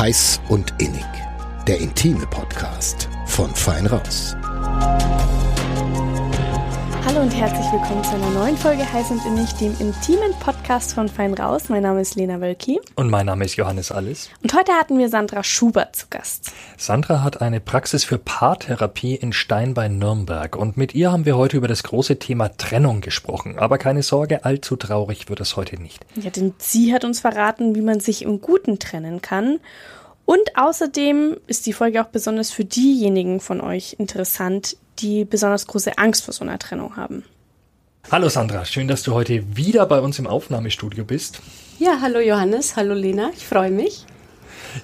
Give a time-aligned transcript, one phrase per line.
[0.00, 1.04] Heiß und Innig.
[1.68, 4.34] Der intime Podcast von Fein Raus.
[7.04, 11.08] Hallo und herzlich willkommen zu einer neuen Folge Heiß und Innig, dem intimen Podcast von
[11.08, 11.68] Fein Raus.
[11.68, 12.80] Mein Name ist Lena Wölki.
[12.94, 14.30] Und mein Name ist Johannes Alles.
[14.42, 16.52] Und heute hatten wir Sandra Schubert zu Gast.
[16.78, 20.54] Sandra hat eine Praxis für Paartherapie in Stein bei Nürnberg.
[20.56, 23.58] Und mit ihr haben wir heute über das große Thema Trennung gesprochen.
[23.58, 26.06] Aber keine Sorge, allzu traurig wird es heute nicht.
[26.14, 29.58] Ja, denn sie hat uns verraten, wie man sich im Guten trennen kann.
[30.30, 35.98] Und außerdem ist die Folge auch besonders für diejenigen von euch interessant, die besonders große
[35.98, 37.24] Angst vor so einer Trennung haben.
[38.12, 41.40] Hallo Sandra, schön, dass du heute wieder bei uns im Aufnahmestudio bist.
[41.80, 44.06] Ja, hallo Johannes, hallo Lena, ich freue mich.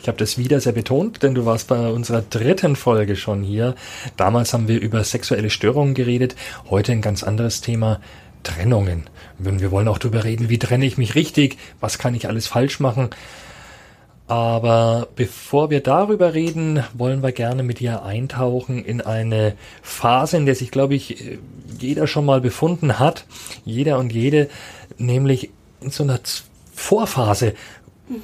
[0.02, 3.76] Ich habe das wieder sehr betont, denn du warst bei unserer dritten Folge schon hier.
[4.16, 6.34] Damals haben wir über sexuelle Störungen geredet,
[6.70, 8.00] heute ein ganz anderes Thema,
[8.42, 9.04] Trennungen.
[9.38, 12.80] Wir wollen auch darüber reden, wie trenne ich mich richtig, was kann ich alles falsch
[12.80, 13.10] machen.
[14.28, 20.46] Aber bevor wir darüber reden, wollen wir gerne mit dir eintauchen in eine Phase, in
[20.46, 21.38] der sich, glaube ich,
[21.78, 23.24] jeder schon mal befunden hat.
[23.64, 24.48] Jeder und jede,
[24.98, 26.18] nämlich in so einer
[26.74, 27.54] Vorphase,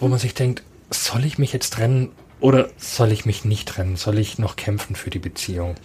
[0.01, 3.97] wo man sich denkt, soll ich mich jetzt trennen oder soll ich mich nicht trennen?
[3.97, 5.77] Soll ich noch kämpfen für die Beziehung?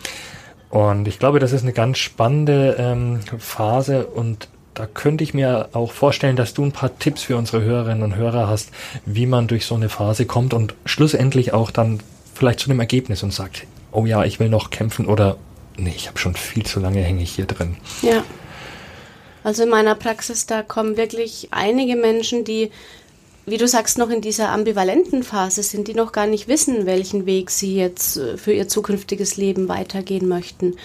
[0.70, 5.70] Und ich glaube, das ist eine ganz spannende ähm, Phase und da könnte ich mir
[5.74, 8.70] auch vorstellen, dass du ein paar Tipps für unsere Hörerinnen und Hörer hast,
[9.06, 12.00] wie man durch so eine Phase kommt und schlussendlich auch dann
[12.36, 15.38] vielleicht zu einem Ergebnis und sagt, oh ja, ich will noch kämpfen oder
[15.78, 17.78] nee, ich habe schon viel zu lange hänge ich hier drin.
[18.04, 18.24] Ja.
[19.44, 22.70] Also in meiner Praxis, da kommen wirklich einige Menschen, die,
[23.48, 27.26] wie du sagst, noch in dieser ambivalenten Phase sind, die noch gar nicht wissen, welchen
[27.26, 30.76] Weg sie jetzt äh, für ihr zukünftiges Leben weitergehen möchten.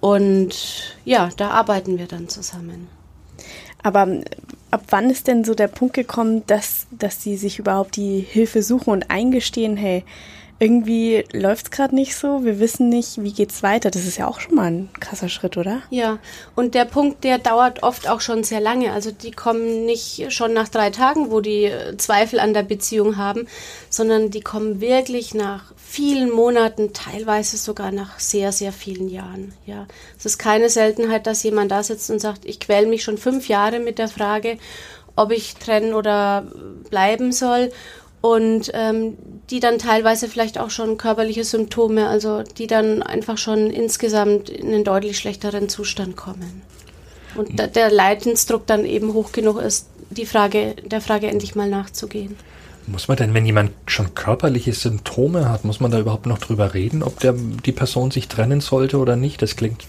[0.00, 2.88] Und ja, da arbeiten wir dann zusammen.
[3.84, 4.24] Aber ähm,
[4.72, 8.62] ab wann ist denn so der Punkt gekommen, dass, dass sie sich überhaupt die Hilfe
[8.62, 10.02] suchen und eingestehen, hey,
[10.60, 13.90] irgendwie läuft es gerade nicht so, wir wissen nicht, wie geht's weiter.
[13.90, 15.82] Das ist ja auch schon mal ein krasser Schritt, oder?
[15.90, 16.18] Ja,
[16.54, 18.92] und der Punkt, der dauert oft auch schon sehr lange.
[18.92, 23.16] Also die kommen nicht schon nach drei Tagen, wo die äh, Zweifel an der Beziehung
[23.16, 23.46] haben,
[23.90, 29.54] sondern die kommen wirklich nach vielen Monaten, teilweise sogar nach sehr, sehr vielen Jahren.
[29.64, 29.86] Ja,
[30.18, 33.46] es ist keine Seltenheit, dass jemand da sitzt und sagt, ich quäle mich schon fünf
[33.48, 34.58] Jahre mit der Frage,
[35.14, 36.48] ob ich trennen oder
[36.90, 37.70] bleiben soll
[38.20, 39.16] und ähm,
[39.50, 44.74] die dann teilweise vielleicht auch schon körperliche Symptome, also die dann einfach schon insgesamt in
[44.74, 46.62] einen deutlich schlechteren Zustand kommen.
[47.36, 51.68] Und da, der Leidensdruck dann eben hoch genug ist, die Frage, der Frage endlich mal
[51.68, 52.36] nachzugehen.
[52.86, 56.74] Muss man denn, wenn jemand schon körperliche Symptome hat, muss man da überhaupt noch drüber
[56.74, 59.40] reden, ob der, die Person sich trennen sollte oder nicht?
[59.40, 59.86] Das klingt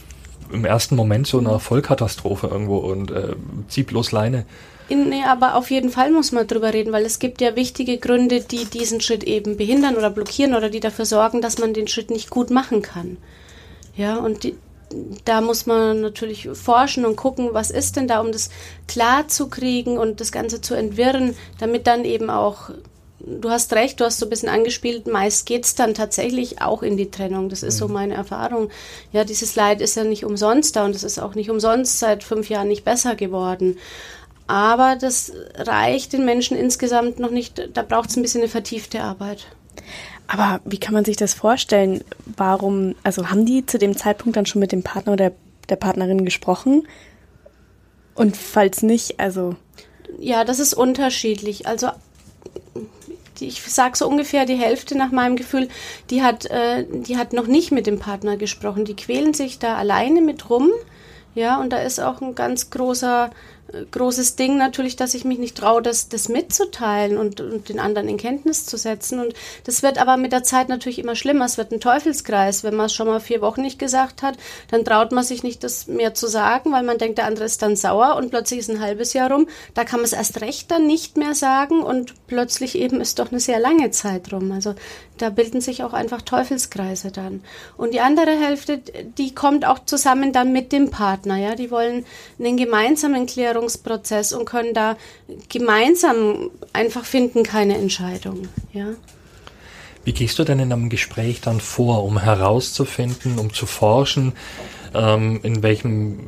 [0.51, 3.35] im ersten Moment so eine Vollkatastrophe irgendwo und äh,
[3.67, 4.45] zieh bloß Leine.
[4.89, 8.41] Nee, aber auf jeden Fall muss man drüber reden, weil es gibt ja wichtige Gründe,
[8.41, 12.11] die diesen Schritt eben behindern oder blockieren oder die dafür sorgen, dass man den Schritt
[12.11, 13.17] nicht gut machen kann.
[13.95, 14.55] Ja, und die,
[15.25, 18.49] da muss man natürlich forschen und gucken, was ist denn da, um das
[18.87, 22.69] klar zu kriegen und das Ganze zu entwirren, damit dann eben auch,
[23.19, 26.83] du hast recht, du hast so ein bisschen angespielt, meist geht es dann tatsächlich auch
[26.83, 27.49] in die Trennung.
[27.49, 27.93] Das ist so mhm.
[27.93, 28.69] meine Erfahrung.
[29.11, 32.23] Ja, dieses Leid ist ja nicht umsonst da und es ist auch nicht umsonst seit
[32.23, 33.77] fünf Jahren nicht besser geworden.
[34.47, 37.69] Aber das reicht den Menschen insgesamt noch nicht.
[37.73, 39.47] Da braucht es ein bisschen eine vertiefte Arbeit.
[40.27, 42.03] Aber wie kann man sich das vorstellen?
[42.25, 45.31] Warum, also haben die zu dem Zeitpunkt dann schon mit dem Partner oder
[45.69, 46.87] der Partnerin gesprochen?
[48.15, 49.55] Und falls nicht, also.
[50.19, 51.67] Ja, das ist unterschiedlich.
[51.67, 51.89] Also
[53.39, 55.67] ich sage so ungefähr die Hälfte nach meinem Gefühl,
[56.09, 58.85] die hat, äh, die hat noch nicht mit dem Partner gesprochen.
[58.85, 60.69] Die quälen sich da alleine mit rum.
[61.33, 63.29] Ja, und da ist auch ein ganz großer
[63.91, 68.07] großes Ding natürlich, dass ich mich nicht traue, das, das mitzuteilen und, und den anderen
[68.07, 69.19] in Kenntnis zu setzen.
[69.19, 69.33] Und
[69.65, 71.45] das wird aber mit der Zeit natürlich immer schlimmer.
[71.45, 72.63] Es wird ein Teufelskreis.
[72.63, 74.37] Wenn man es schon mal vier Wochen nicht gesagt hat,
[74.71, 77.61] dann traut man sich nicht, das mehr zu sagen, weil man denkt, der andere ist
[77.61, 79.47] dann sauer und plötzlich ist ein halbes Jahr rum.
[79.73, 83.31] Da kann man es erst recht dann nicht mehr sagen und plötzlich eben ist doch
[83.31, 84.51] eine sehr lange Zeit rum.
[84.51, 84.75] Also
[85.17, 87.41] da bilden sich auch einfach Teufelskreise dann.
[87.77, 88.81] Und die andere Hälfte,
[89.17, 91.37] die kommt auch zusammen dann mit dem Partner.
[91.37, 92.05] Ja, die wollen
[92.39, 93.25] einen gemeinsamen
[93.65, 94.97] Klärungsprozess und können da
[95.49, 98.47] gemeinsam einfach finden keine Entscheidung.
[98.73, 98.87] Ja.
[100.03, 104.33] Wie gehst du denn in einem Gespräch dann vor, um herauszufinden, um zu forschen,
[104.93, 106.19] ähm, in welchem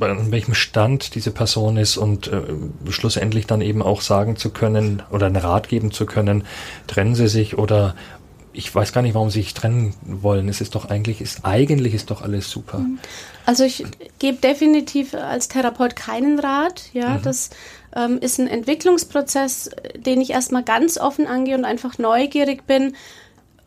[0.00, 2.42] in welchem Stand diese Person ist und äh,
[2.90, 6.44] schlussendlich dann eben auch sagen zu können oder einen Rat geben zu können,
[6.86, 7.94] trennen sie sich oder
[8.52, 10.48] ich weiß gar nicht, warum sie sich trennen wollen.
[10.48, 12.84] Es ist doch eigentlich, ist eigentlich ist doch alles super.
[13.46, 13.84] Also ich
[14.18, 17.22] gebe definitiv als Therapeut keinen Rat, ja, mhm.
[17.22, 17.50] das
[17.94, 22.94] ähm, ist ein Entwicklungsprozess, den ich erstmal ganz offen angehe und einfach neugierig bin,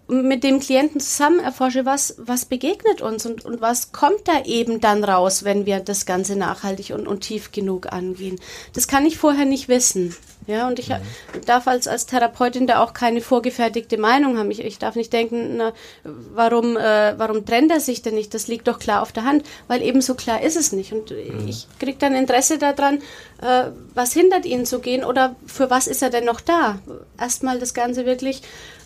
[0.08, 4.80] mit dem Klienten zusammen erforsche, was, was begegnet uns und, und was kommt da eben
[4.80, 8.40] dann raus, wenn wir das Ganze nachhaltig und, und tief genug angehen.
[8.74, 10.16] Das kann ich vorher nicht wissen.
[10.48, 11.02] Ja, und ich mhm.
[11.46, 14.52] darf als, als Therapeutin da auch keine vorgefertigte Meinung haben.
[14.52, 15.74] Ich, ich darf nicht denken, na,
[16.04, 18.34] warum, äh, warum trennt er sich denn nicht?
[18.34, 20.94] Das liegt doch klar auf der Hand, weil eben so klar ist es nicht.
[20.94, 21.48] Und mhm.
[21.48, 23.00] ich kriege dann Interesse daran,
[23.42, 26.78] äh, was hindert ihn zu gehen oder für was ist er denn noch da?
[27.20, 28.44] Erstmal das Ganze wirklich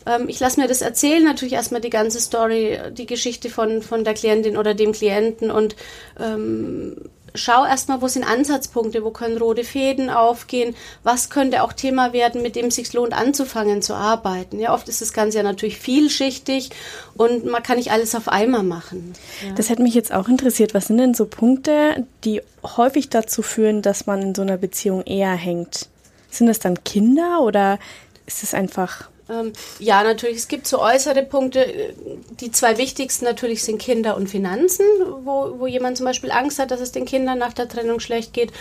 [0.10, 4.04] ähm, ich lasse mir das erzählen, natürlich erstmal die ganze Story, die Geschichte von, von
[4.04, 5.76] der Klientin oder dem Klienten und
[6.20, 6.98] ähm,
[7.36, 12.42] schau erstmal, wo sind Ansatzpunkte, wo können rote Fäden aufgehen, was könnte auch Thema werden,
[12.42, 14.60] mit dem es sich lohnt anzufangen zu arbeiten.
[14.60, 16.72] Ja, oft ist das Ganze ja natürlich vielschichtig
[17.16, 19.14] und man kann nicht alles auf einmal machen.
[19.46, 19.54] Ja.
[19.54, 20.74] Das hätte mich jetzt auch interessiert.
[20.74, 25.04] Was sind denn so Punkte, die häufig dazu führen, dass man in so einer Beziehung
[25.04, 25.88] eher hängt?
[26.32, 27.80] Sind das dann Kinder oder
[28.26, 31.94] ist es einfach ähm, ja, natürlich, es gibt so äußere Punkte.
[32.40, 34.86] Die zwei wichtigsten natürlich sind Kinder und Finanzen,
[35.24, 38.34] wo, wo jemand zum Beispiel Angst hat, dass es den Kindern nach der Trennung schlecht
[38.34, 38.52] geht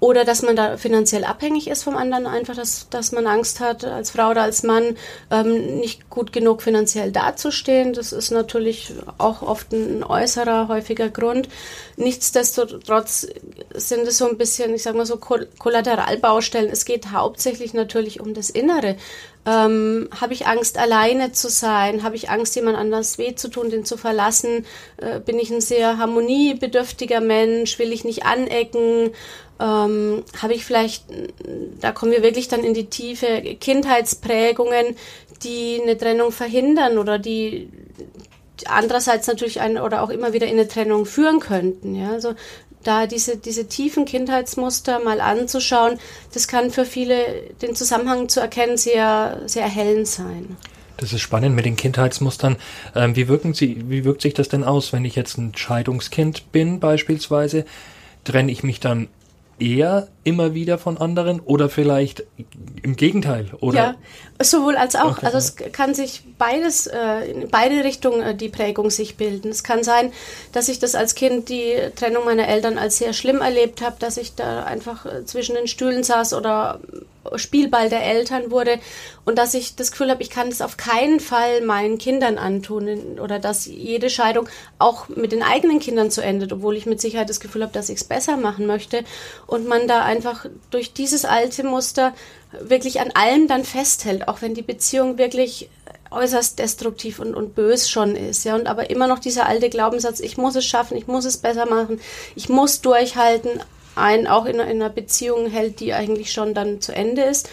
[0.00, 3.84] oder dass man da finanziell abhängig ist vom anderen, einfach, dass, dass man Angst hat,
[3.84, 4.96] als Frau oder als Mann
[5.30, 7.92] ähm, nicht gut genug finanziell dazustehen.
[7.94, 11.48] Das ist natürlich auch oft ein äußerer, häufiger Grund.
[11.96, 13.26] Nichtsdestotrotz
[13.74, 16.70] sind es so ein bisschen, ich sag mal so, Kollateralbaustellen.
[16.70, 18.96] Es geht hauptsächlich natürlich um das Innere.
[19.48, 22.02] Ähm, habe ich Angst, alleine zu sein?
[22.02, 24.66] Habe ich Angst, jemand anders weh zu tun, den zu verlassen?
[24.98, 27.78] Äh, bin ich ein sehr harmoniebedürftiger Mensch?
[27.78, 29.12] Will ich nicht anecken?
[29.58, 31.04] Ähm, habe ich vielleicht,
[31.80, 34.96] da kommen wir wirklich dann in die Tiefe, Kindheitsprägungen,
[35.42, 37.70] die eine Trennung verhindern oder die
[38.66, 41.94] andererseits natürlich ein, oder auch immer wieder in eine Trennung führen könnten.
[41.94, 42.10] Ja?
[42.10, 42.34] Also
[42.84, 45.98] da diese, diese tiefen Kindheitsmuster mal anzuschauen,
[46.32, 50.56] das kann für viele den Zusammenhang zu erkennen sehr, sehr erhellend sein.
[50.96, 52.56] Das ist spannend mit den Kindheitsmustern.
[52.94, 56.50] Ähm, wie, wirken sie, wie wirkt sich das denn aus, wenn ich jetzt ein Scheidungskind
[56.50, 57.64] bin beispielsweise?
[58.24, 59.08] Trenne ich mich dann
[59.60, 62.24] eher immer wieder von anderen oder vielleicht
[62.82, 63.46] im Gegenteil?
[63.60, 63.96] Oder?
[64.38, 65.18] Ja, sowohl als auch.
[65.18, 65.26] Okay.
[65.26, 69.48] Also es kann sich beides, äh, in beide Richtungen äh, die Prägung sich bilden.
[69.48, 70.12] Es kann sein,
[70.52, 74.16] dass ich das als Kind die Trennung meiner Eltern als sehr schlimm erlebt habe, dass
[74.16, 76.80] ich da einfach äh, zwischen den Stühlen saß oder
[77.36, 78.78] Spielball der Eltern wurde
[79.24, 83.18] und dass ich das Gefühl habe, ich kann es auf keinen Fall meinen Kindern antun
[83.20, 84.48] oder dass jede Scheidung
[84.78, 87.88] auch mit den eigenen Kindern zu endet, obwohl ich mit Sicherheit das Gefühl habe, dass
[87.88, 89.04] ich es besser machen möchte.
[89.46, 92.14] Und man da einfach durch dieses alte Muster
[92.60, 95.68] wirklich an allem dann festhält, auch wenn die Beziehung wirklich
[96.10, 100.20] äußerst destruktiv und, und bös schon ist, ja, und aber immer noch dieser alte Glaubenssatz,
[100.20, 102.00] ich muss es schaffen, ich muss es besser machen,
[102.34, 103.60] ich muss durchhalten,
[103.98, 107.48] ein auch in, in einer Beziehung hält, die eigentlich schon dann zu Ende ist.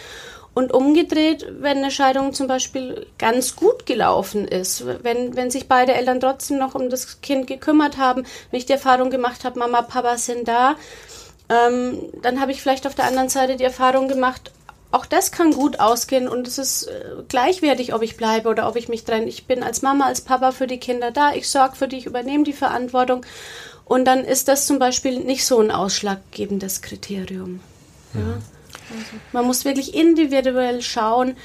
[0.54, 5.94] Und umgedreht, wenn eine Scheidung zum Beispiel ganz gut gelaufen ist, wenn, wenn sich beide
[5.94, 9.82] Eltern trotzdem noch um das Kind gekümmert haben, wenn ich die Erfahrung gemacht habe, Mama,
[9.82, 10.76] Papa sind da,
[11.50, 14.52] ähm, dann habe ich vielleicht auf der anderen Seite die Erfahrung gemacht,
[14.92, 18.78] auch das kann gut ausgehen und es ist äh, gleichwertig, ob ich bleibe oder ob
[18.78, 19.26] ich mich trenne.
[19.26, 22.06] Ich bin als Mama, als Papa für die Kinder da, ich sorge für die, ich
[22.06, 23.26] übernehme die Verantwortung
[23.86, 27.62] und dann ist das zum Beispiel nicht so ein ausschlaggebendes Kriterium.
[28.14, 28.20] Ja.
[28.20, 28.26] Ja.
[28.92, 31.36] Also man muss wirklich individuell schauen,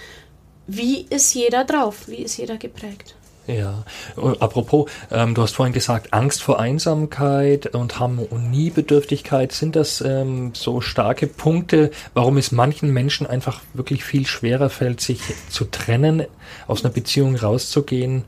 [0.67, 3.15] wie ist jeder drauf, wie ist jeder geprägt.
[3.47, 3.85] Ja,
[4.17, 10.81] apropos, ähm, du hast vorhin gesagt, Angst vor Einsamkeit und Harmoniebedürftigkeit, sind das ähm, so
[10.81, 16.27] starke Punkte, warum es manchen Menschen einfach wirklich viel schwerer fällt, sich zu trennen,
[16.69, 18.25] aus einer Beziehung rauszugehen,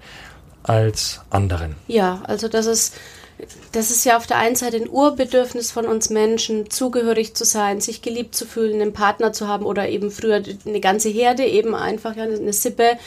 [0.64, 1.76] als anderen?
[1.86, 2.94] Ja, also das ist
[3.72, 7.80] das ist ja auf der einen Seite ein Urbedürfnis von uns Menschen, zugehörig zu sein,
[7.80, 11.74] sich geliebt zu fühlen, einen Partner zu haben oder eben früher eine ganze Herde, eben
[11.74, 12.98] einfach eine Sippe.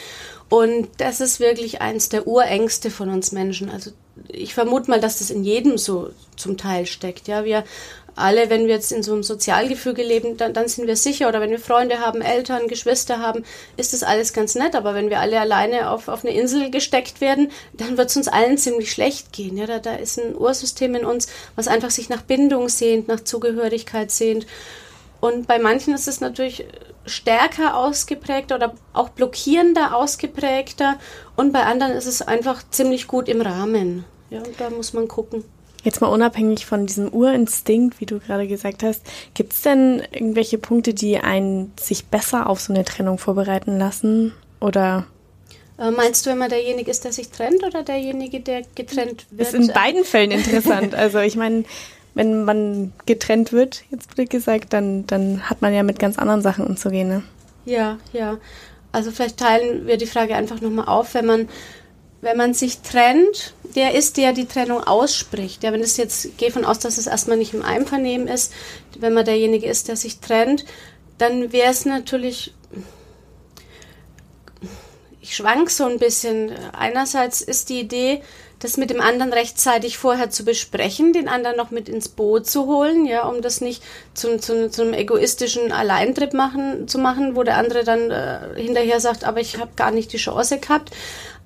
[0.49, 3.69] Und das ist wirklich eins der Urängste von uns Menschen.
[3.69, 3.91] Also
[4.27, 7.27] ich vermute mal, dass das in jedem so zum Teil steckt.
[7.27, 7.63] Ja, wir
[8.15, 11.27] alle, wenn wir jetzt in so einem Sozialgefüge leben, dann, dann sind wir sicher.
[11.27, 13.43] Oder wenn wir Freunde haben, Eltern, Geschwister haben,
[13.77, 14.75] ist das alles ganz nett.
[14.75, 18.27] Aber wenn wir alle alleine auf, auf eine Insel gesteckt werden, dann wird es uns
[18.27, 19.57] allen ziemlich schlecht gehen.
[19.57, 23.21] Ja, da, da ist ein Ursystem in uns, was einfach sich nach Bindung sehnt, nach
[23.21, 24.47] Zugehörigkeit sehnt.
[25.19, 26.65] Und bei manchen ist es natürlich
[27.05, 30.95] stärker ausgeprägt oder auch blockierender ausgeprägter.
[31.35, 34.05] Und bei anderen ist es einfach ziemlich gut im Rahmen.
[34.29, 35.43] Ja, und da muss man gucken.
[35.85, 39.03] Jetzt mal unabhängig von diesem Urinstinkt, wie du gerade gesagt hast,
[39.35, 44.33] gibt es denn irgendwelche Punkte, die einen sich besser auf so eine Trennung vorbereiten lassen?
[44.59, 45.05] Oder
[45.77, 49.41] äh, Meinst du immer, derjenige ist, der sich trennt oder derjenige, der getrennt wird?
[49.41, 50.95] Das ist in beiden Fällen interessant.
[50.95, 51.65] Also ich meine,
[52.15, 56.41] wenn man getrennt wird, jetzt wird gesagt, dann, dann hat man ja mit ganz anderen
[56.41, 57.09] Sachen umzugehen.
[57.09, 57.23] Ne?
[57.65, 58.37] Ja, ja.
[58.91, 61.49] Also vielleicht teilen wir die Frage einfach nochmal auf, wenn man,
[62.21, 65.63] wenn man sich trennt, der ist, der die Trennung ausspricht.
[65.63, 68.53] Ja, wenn es jetzt, gehe von aus, dass es erstmal nicht im Einvernehmen ist,
[68.97, 70.65] wenn man derjenige ist, der sich trennt,
[71.17, 72.53] dann wäre es natürlich,
[75.21, 76.51] ich schwank so ein bisschen.
[76.73, 78.21] Einerseits ist die Idee,
[78.59, 82.65] das mit dem anderen rechtzeitig vorher zu besprechen, den anderen noch mit ins Boot zu
[82.65, 87.57] holen, ja, um das nicht zum, zum, zum egoistischen Alleintrip machen, zu machen, wo der
[87.57, 90.91] andere dann äh, hinterher sagt, aber ich habe gar nicht die Chance gehabt.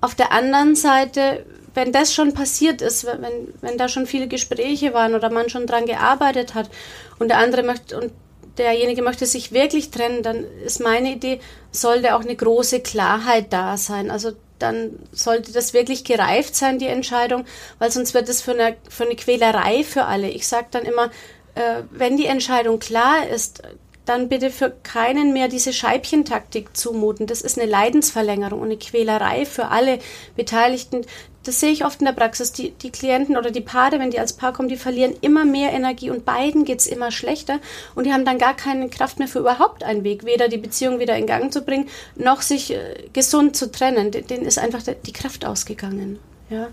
[0.00, 4.94] Auf der anderen Seite, wenn das schon passiert ist, wenn, wenn da schon viele Gespräche
[4.94, 6.70] waren oder man schon dran gearbeitet hat
[7.18, 8.12] und der andere möchte und
[8.58, 11.40] derjenige möchte sich wirklich trennen, dann ist meine Idee,
[11.70, 14.10] sollte auch eine große Klarheit da sein.
[14.10, 17.44] Also dann sollte das wirklich gereift sein, die Entscheidung,
[17.78, 20.28] weil sonst wird es für eine, für eine Quälerei für alle.
[20.28, 21.06] Ich sage dann immer,
[21.54, 23.62] äh, wenn die Entscheidung klar ist,
[24.10, 27.26] dann bitte für keinen mehr diese Scheibchentaktik zumuten.
[27.26, 29.98] Das ist eine Leidensverlängerung und eine Quälerei für alle
[30.36, 31.06] Beteiligten
[31.44, 34.18] das sehe ich oft in der Praxis, die, die Klienten oder die Paare, wenn die
[34.18, 37.60] als Paar kommen, die verlieren immer mehr Energie und beiden geht es immer schlechter
[37.94, 40.98] und die haben dann gar keine Kraft mehr für überhaupt einen Weg, weder die Beziehung
[40.98, 44.10] wieder in Gang zu bringen, noch sich äh, gesund zu trennen.
[44.10, 46.18] Denen ist einfach die Kraft ausgegangen.
[46.50, 46.68] Ja?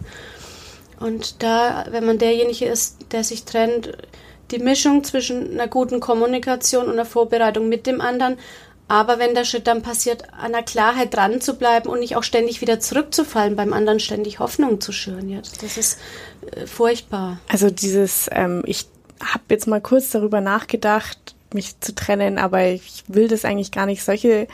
[1.00, 3.94] Und da, wenn man derjenige ist, der sich trennt,
[4.51, 8.38] die Mischung zwischen einer guten Kommunikation und einer Vorbereitung mit dem anderen
[8.88, 12.24] aber wenn der Schritt dann passiert, an der Klarheit dran zu bleiben und nicht auch
[12.24, 16.00] ständig wieder zurückzufallen, beim anderen ständig Hoffnung zu schüren, ja, das ist
[16.51, 17.39] äh, furchtbar.
[17.50, 18.86] Also dieses, ähm, ich
[19.22, 23.86] habe jetzt mal kurz darüber nachgedacht, mich zu trennen, aber ich will das eigentlich gar
[23.86, 24.04] nicht.
[24.04, 24.48] Solche,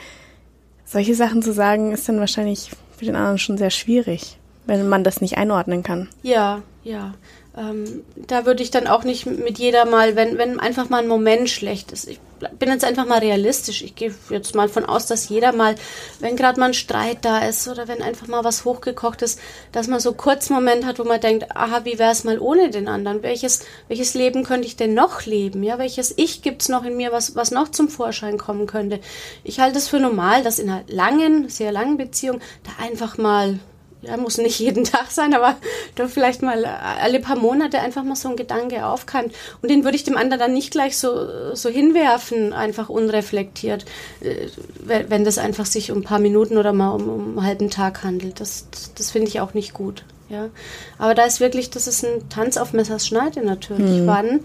[0.85, 5.03] solche Sachen zu sagen, ist dann wahrscheinlich für den anderen schon sehr schwierig, wenn man
[5.03, 6.09] das nicht einordnen kann.
[6.23, 7.13] Ja, ja.
[7.55, 11.07] Ähm, da würde ich dann auch nicht mit jeder mal, wenn, wenn einfach mal ein
[11.07, 12.07] Moment schlecht ist.
[12.07, 12.19] Ich
[12.57, 13.83] bin jetzt einfach mal realistisch.
[13.83, 15.75] Ich gehe jetzt mal von aus, dass jeder mal,
[16.19, 19.39] wenn gerade mal ein Streit da ist oder wenn einfach mal was hochgekocht ist,
[19.71, 22.39] dass man so kurz einen Moment hat, wo man denkt, aha, wie wäre es mal
[22.39, 23.21] ohne den anderen?
[23.21, 25.61] Welches, welches Leben könnte ich denn noch leben?
[25.61, 28.99] Ja, welches Ich gibt es noch in mir, was, was noch zum Vorschein kommen könnte?
[29.43, 33.59] Ich halte es für normal, dass in einer langen, sehr langen Beziehung da einfach mal
[34.03, 35.55] ja, muss nicht jeden Tag sein, aber
[35.95, 39.33] doch vielleicht mal alle paar Monate einfach mal so ein Gedanke aufkeimt.
[39.61, 43.85] Und den würde ich dem anderen dann nicht gleich so, so hinwerfen, einfach unreflektiert,
[44.21, 44.47] äh,
[44.85, 48.03] wenn das einfach sich um ein paar Minuten oder mal um, um einen halben Tag
[48.03, 48.39] handelt.
[48.39, 50.03] Das, das finde ich auch nicht gut.
[50.29, 50.49] Ja.
[50.97, 54.01] Aber da ist wirklich, das ist ein Tanz auf Messers Schneide natürlich.
[54.01, 54.07] Mhm.
[54.07, 54.39] Wann?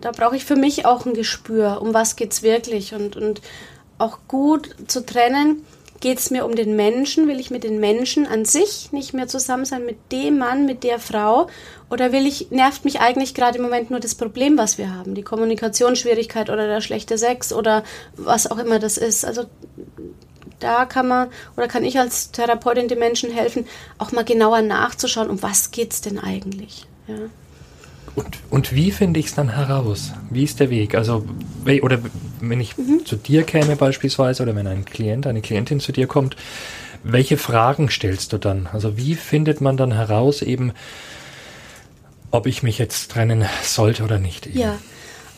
[0.00, 3.42] Da brauche ich für mich auch ein Gespür, um was geht's wirklich und, und
[3.98, 5.62] auch gut zu trennen
[6.00, 7.28] Geht es mir um den Menschen?
[7.28, 10.82] Will ich mit den Menschen an sich nicht mehr zusammen sein, mit dem Mann, mit
[10.82, 11.48] der Frau?
[11.90, 15.14] Oder will ich, nervt mich eigentlich gerade im Moment nur das Problem, was wir haben?
[15.14, 17.84] Die Kommunikationsschwierigkeit oder der schlechte Sex oder
[18.16, 19.26] was auch immer das ist.
[19.26, 19.44] Also
[20.58, 23.66] da kann man oder kann ich als Therapeutin den Menschen helfen,
[23.98, 26.86] auch mal genauer nachzuschauen, um was geht es denn eigentlich?
[27.08, 27.16] Ja.
[28.20, 30.12] Und, und wie finde ich es dann heraus?
[30.30, 30.94] Wie ist der Weg?
[30.94, 31.24] Also,
[31.82, 31.98] oder
[32.40, 33.04] wenn ich mhm.
[33.06, 36.36] zu dir käme beispielsweise oder wenn ein Klient, eine Klientin zu dir kommt,
[37.02, 38.68] welche Fragen stellst du dann?
[38.72, 40.72] Also wie findet man dann heraus eben,
[42.30, 44.46] ob ich mich jetzt trennen sollte oder nicht?
[44.46, 44.58] Eben?
[44.58, 44.78] Ja,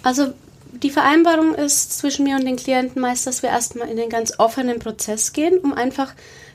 [0.03, 0.33] also
[0.73, 4.33] die Vereinbarung ist zwischen mir und den Klienten meist, dass wir erstmal in den ganz
[4.39, 6.15] offenen Prozess gehen, um einfach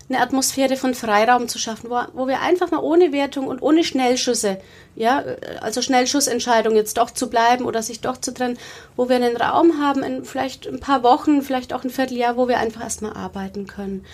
[0.10, 3.84] eine Atmosphäre von Freiraum zu schaffen, wo, wo wir einfach mal ohne Wertung und ohne
[3.84, 4.58] Schnellschüsse,
[4.96, 5.24] ja,
[5.60, 8.58] also Schnellschussentscheidung jetzt doch zu bleiben oder sich doch zu trennen,
[8.96, 12.48] wo wir einen Raum haben, in vielleicht ein paar Wochen, vielleicht auch ein Vierteljahr, wo
[12.48, 14.06] wir einfach erstmal arbeiten können.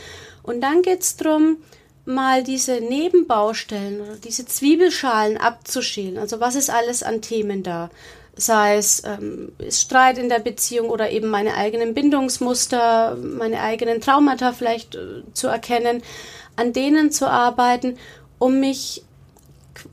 [0.41, 1.57] Und dann geht's drum
[2.05, 6.17] mal diese Nebenbaustellen oder diese Zwiebelschalen abzuschälen.
[6.17, 7.89] Also was ist alles an Themen da?
[8.35, 14.53] Sei es ähm, Streit in der Beziehung oder eben meine eigenen Bindungsmuster, meine eigenen Traumata
[14.53, 16.01] vielleicht äh, zu erkennen,
[16.55, 17.97] an denen zu arbeiten,
[18.39, 19.03] um mich,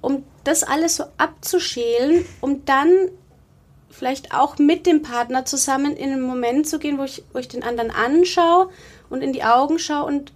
[0.00, 3.10] um das alles so abzuschälen, um dann
[3.90, 7.48] vielleicht auch mit dem Partner zusammen in einen Moment zu gehen, wo ich, wo ich
[7.48, 8.70] den anderen anschaue
[9.10, 10.32] und in die Augen schaue und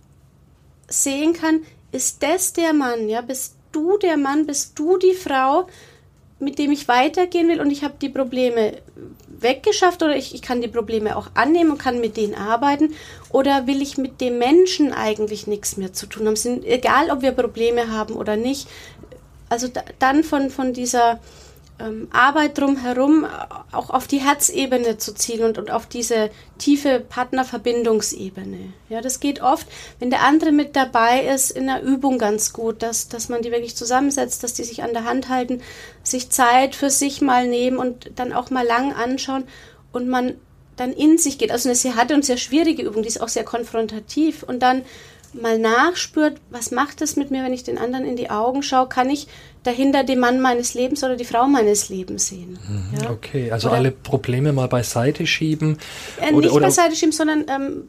[0.88, 5.66] sehen kann, ist das der Mann, ja, bist du der Mann, bist du die Frau,
[6.38, 8.74] mit dem ich weitergehen will und ich habe die Probleme
[9.26, 12.94] weggeschafft oder ich, ich kann die Probleme auch annehmen und kann mit denen arbeiten
[13.30, 17.22] oder will ich mit dem Menschen eigentlich nichts mehr zu tun haben, sind, egal ob
[17.22, 18.68] wir Probleme haben oder nicht.
[19.48, 21.20] Also da, dann von, von dieser
[21.80, 23.26] ähm, Arbeit drumherum
[23.72, 28.72] auch auf die Herzebene zu ziehen und, und auf diese tiefe Partnerverbindungsebene.
[28.88, 29.66] Ja, das geht oft,
[29.98, 33.50] wenn der andere mit dabei ist, in der Übung ganz gut, dass, dass man die
[33.50, 35.62] wirklich zusammensetzt, dass die sich an der Hand halten,
[36.04, 39.44] sich Zeit für sich mal nehmen und dann auch mal lang anschauen
[39.90, 40.34] und man
[40.76, 41.50] dann in sich geht.
[41.50, 44.82] Also eine sehr harte und sehr schwierige Übung, die ist auch sehr konfrontativ und dann
[45.40, 48.88] mal nachspürt, was macht es mit mir, wenn ich den anderen in die Augen schaue,
[48.88, 49.26] kann ich
[49.62, 52.58] dahinter den Mann meines Lebens oder die Frau meines Lebens sehen.
[52.68, 53.10] Mhm, ja?
[53.10, 55.78] Okay, also oder, alle Probleme mal beiseite schieben.
[56.20, 57.84] Äh, nicht oder, beiseite schieben, sondern ähm,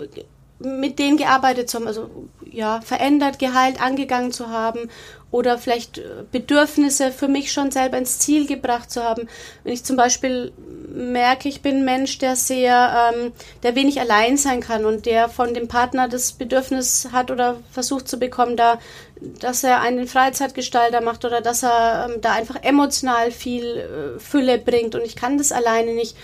[0.60, 2.10] mit denen gearbeitet zu haben, also
[2.50, 4.90] ja, verändert, geheilt, angegangen zu haben
[5.32, 9.28] oder vielleicht äh, Bedürfnisse für mich schon selber ins Ziel gebracht zu haben.
[9.64, 10.54] Wenn ich zum Beispiel
[10.96, 13.34] merke, ich bin ein Mensch, der sehr, ähm,
[13.64, 18.08] der wenig allein sein kann und der von dem Partner das Bedürfnis hat oder versucht
[18.08, 18.80] zu bekommen, da,
[19.40, 24.58] dass er einen Freizeitgestalter macht oder dass er ähm, da einfach emotional viel äh, Fülle
[24.58, 26.16] bringt und ich kann das alleine nicht.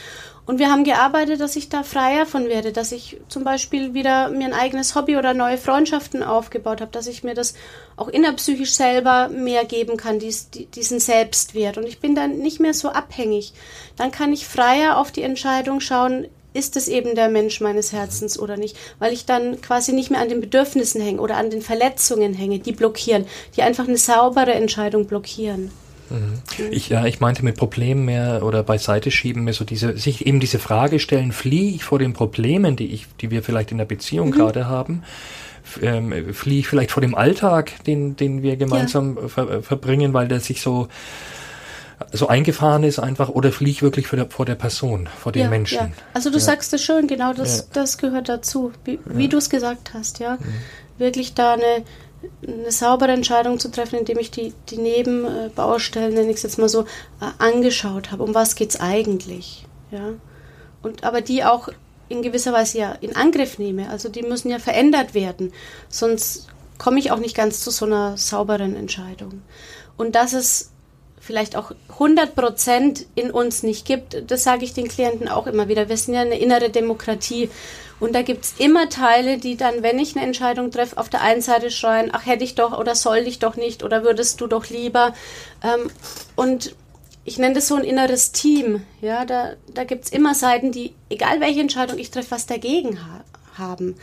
[0.52, 4.28] Und wir haben gearbeitet, dass ich da freier von werde, dass ich zum Beispiel wieder
[4.28, 7.54] mir ein eigenes Hobby oder neue Freundschaften aufgebaut habe, dass ich mir das
[7.96, 11.78] auch innerpsychisch selber mehr geben kann, dies, diesen Selbstwert.
[11.78, 13.54] Und ich bin dann nicht mehr so abhängig.
[13.96, 18.38] Dann kann ich freier auf die Entscheidung schauen, ist es eben der Mensch meines Herzens
[18.38, 21.62] oder nicht, weil ich dann quasi nicht mehr an den Bedürfnissen hänge oder an den
[21.62, 25.72] Verletzungen hänge, die blockieren, die einfach eine saubere Entscheidung blockieren.
[26.12, 26.72] Mhm.
[26.72, 30.40] Ich, ja, ich meinte mit Problemen mehr oder beiseite schieben mehr so diese, sich eben
[30.40, 33.86] diese Frage stellen, fliehe ich vor den Problemen, die ich, die wir vielleicht in der
[33.86, 34.34] Beziehung mhm.
[34.34, 35.04] gerade haben?
[35.82, 39.28] Ähm, fliehe ich vielleicht vor dem Alltag, den, den wir gemeinsam ja.
[39.28, 40.88] ver, verbringen, weil der sich so,
[42.12, 45.44] so eingefahren ist einfach, oder fliehe ich wirklich vor der, vor der Person, vor den
[45.44, 45.78] ja, Menschen?
[45.78, 45.92] Ja.
[46.14, 49.94] Also du sagst es schön, genau das, das gehört dazu, wie, wie du es gesagt
[49.94, 50.38] hast, ja.
[50.40, 50.54] Mhm.
[50.98, 51.86] Wirklich da eine,
[52.46, 56.70] eine saubere Entscheidung zu treffen, indem ich die, die Nebenbaustellen, nenne ich es jetzt mal
[56.70, 58.24] so, äh, angeschaut habe.
[58.24, 59.66] Um was geht es eigentlich?
[59.92, 60.14] Ja?
[60.82, 61.70] Und aber die auch
[62.10, 63.90] in gewisser Weise ja in Angriff nehme.
[63.90, 65.54] Also die müssen ja verändert werden.
[65.90, 66.48] Sonst
[66.78, 69.42] komme ich auch nicht ganz zu so einer sauberen Entscheidung.
[69.98, 70.72] Und dass es
[71.22, 75.68] vielleicht auch 100 Prozent in uns nicht gibt, das sage ich den Klienten auch immer
[75.68, 75.88] wieder.
[75.88, 77.50] Wir sind ja eine innere Demokratie.
[78.00, 81.22] Und da gibt es immer Teile, die dann, wenn ich eine Entscheidung treffe, auf der
[81.22, 84.48] einen Seite schreien, ach hätte ich doch oder soll ich doch nicht oder würdest du
[84.48, 85.14] doch lieber.
[85.64, 85.92] Ähm,
[86.36, 86.76] und
[87.24, 88.82] ich nenne das so ein inneres Team.
[89.02, 93.00] Ja, da, da gibt es immer Seiten, die, egal welche Entscheidung ich treffe, was dagegen
[93.06, 93.24] ha
[93.56, 93.96] haben.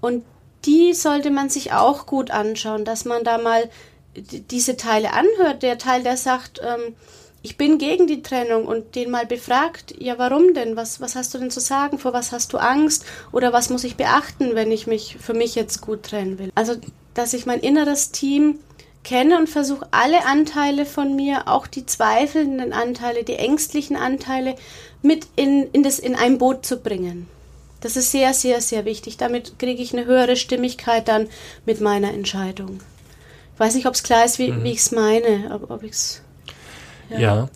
[0.00, 0.24] Und
[0.64, 3.68] die sollte man sich auch gut anschauen, dass man da mal
[4.16, 5.62] diese Teile anhört.
[5.62, 6.94] Der Teil, der sagt, ähm,
[7.42, 10.76] ich bin gegen die Trennung und den mal befragt, ja, warum denn?
[10.76, 11.98] Was, was hast du denn zu sagen?
[11.98, 13.04] Vor was hast du Angst?
[13.32, 16.50] Oder was muss ich beachten, wenn ich mich für mich jetzt gut trennen will?
[16.54, 16.76] Also,
[17.12, 18.60] dass ich mein inneres Team
[19.04, 24.56] kenne und versuche, alle Anteile von mir, auch die zweifelnden Anteile, die ängstlichen Anteile,
[25.02, 27.28] mit in, in, das, in ein Boot zu bringen.
[27.82, 29.18] Das ist sehr, sehr, sehr wichtig.
[29.18, 31.28] Damit kriege ich eine höhere Stimmigkeit dann
[31.66, 32.80] mit meiner Entscheidung.
[33.58, 34.64] Weiß nicht, ob es klar ist, wie, mhm.
[34.64, 36.22] wie ich es meine, ob, ob ich es
[37.10, 37.18] ja.
[37.18, 37.48] ja.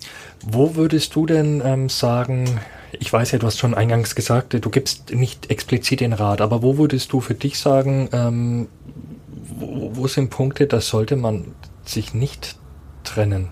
[0.43, 2.61] Wo würdest du denn ähm, sagen,
[2.93, 6.63] ich weiß ja, du hast schon eingangs gesagt, du gibst nicht explizit den Rat, aber
[6.63, 8.69] wo würdest du für dich sagen, ähm,
[9.59, 12.57] wo, wo sind Punkte, da sollte man sich nicht
[13.05, 13.49] trennen?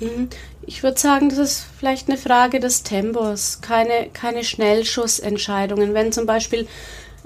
[0.00, 0.28] Mhm.
[0.62, 5.94] Ich würde sagen, das ist vielleicht eine Frage des Tempos, keine, keine Schnellschussentscheidungen.
[5.94, 6.68] Wenn zum Beispiel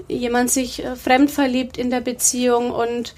[0.07, 3.13] jemand sich äh, fremd verliebt in der Beziehung und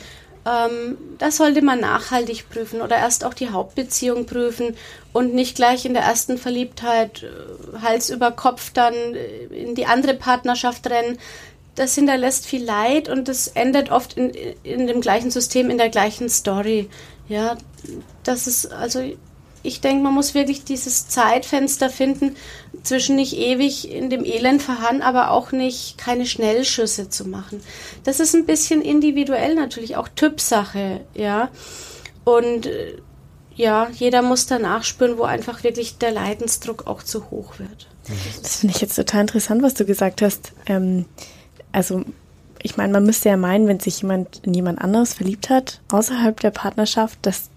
[0.47, 4.75] ähm, das sollte man nachhaltig prüfen oder erst auch die Hauptbeziehung prüfen
[5.11, 9.85] und nicht gleich in der ersten Verliebtheit äh, Hals über Kopf dann äh, in die
[9.85, 11.17] andere Partnerschaft rennen.
[11.75, 14.31] Das hinterlässt viel Leid und das endet oft in,
[14.63, 16.89] in dem gleichen System, in der gleichen Story.
[17.27, 17.57] Ja,
[18.23, 19.01] das ist also
[19.63, 22.37] ich denke, man muss wirklich dieses Zeitfenster finden,
[22.87, 27.61] zwischen nicht ewig in dem Elend verharren, aber auch nicht keine Schnellschüsse zu machen.
[28.03, 31.49] Das ist ein bisschen individuell natürlich, auch Typsache, ja.
[32.23, 32.97] Und äh,
[33.55, 37.87] ja, jeder muss danach spüren, wo einfach wirklich der Leidensdruck auch zu hoch wird.
[38.41, 40.53] Das finde ich jetzt total interessant, was du gesagt hast.
[40.67, 41.05] Ähm,
[41.71, 42.03] also
[42.61, 46.39] ich meine, man müsste ja meinen, wenn sich jemand in jemand anderes verliebt hat, außerhalb
[46.39, 47.49] der Partnerschaft, dass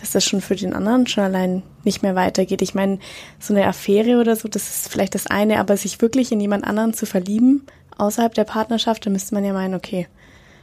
[0.00, 2.62] dass das schon für den anderen schon allein nicht mehr weitergeht.
[2.62, 2.98] Ich meine,
[3.38, 6.64] so eine Affäre oder so, das ist vielleicht das eine, aber sich wirklich in jemand
[6.64, 7.66] anderen zu verlieben,
[7.98, 10.08] außerhalb der Partnerschaft, da müsste man ja meinen, okay,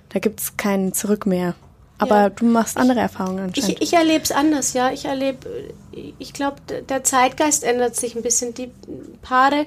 [0.09, 1.55] da gibt es kein Zurück mehr.
[1.99, 2.29] Aber ja.
[2.29, 3.81] du machst andere Erfahrungen anscheinend.
[3.81, 4.91] Ich, ich erlebe es anders, ja.
[4.91, 5.47] Ich erlebe,
[6.19, 8.53] ich glaube, der Zeitgeist ändert sich ein bisschen.
[8.53, 8.71] Die
[9.23, 9.65] Paare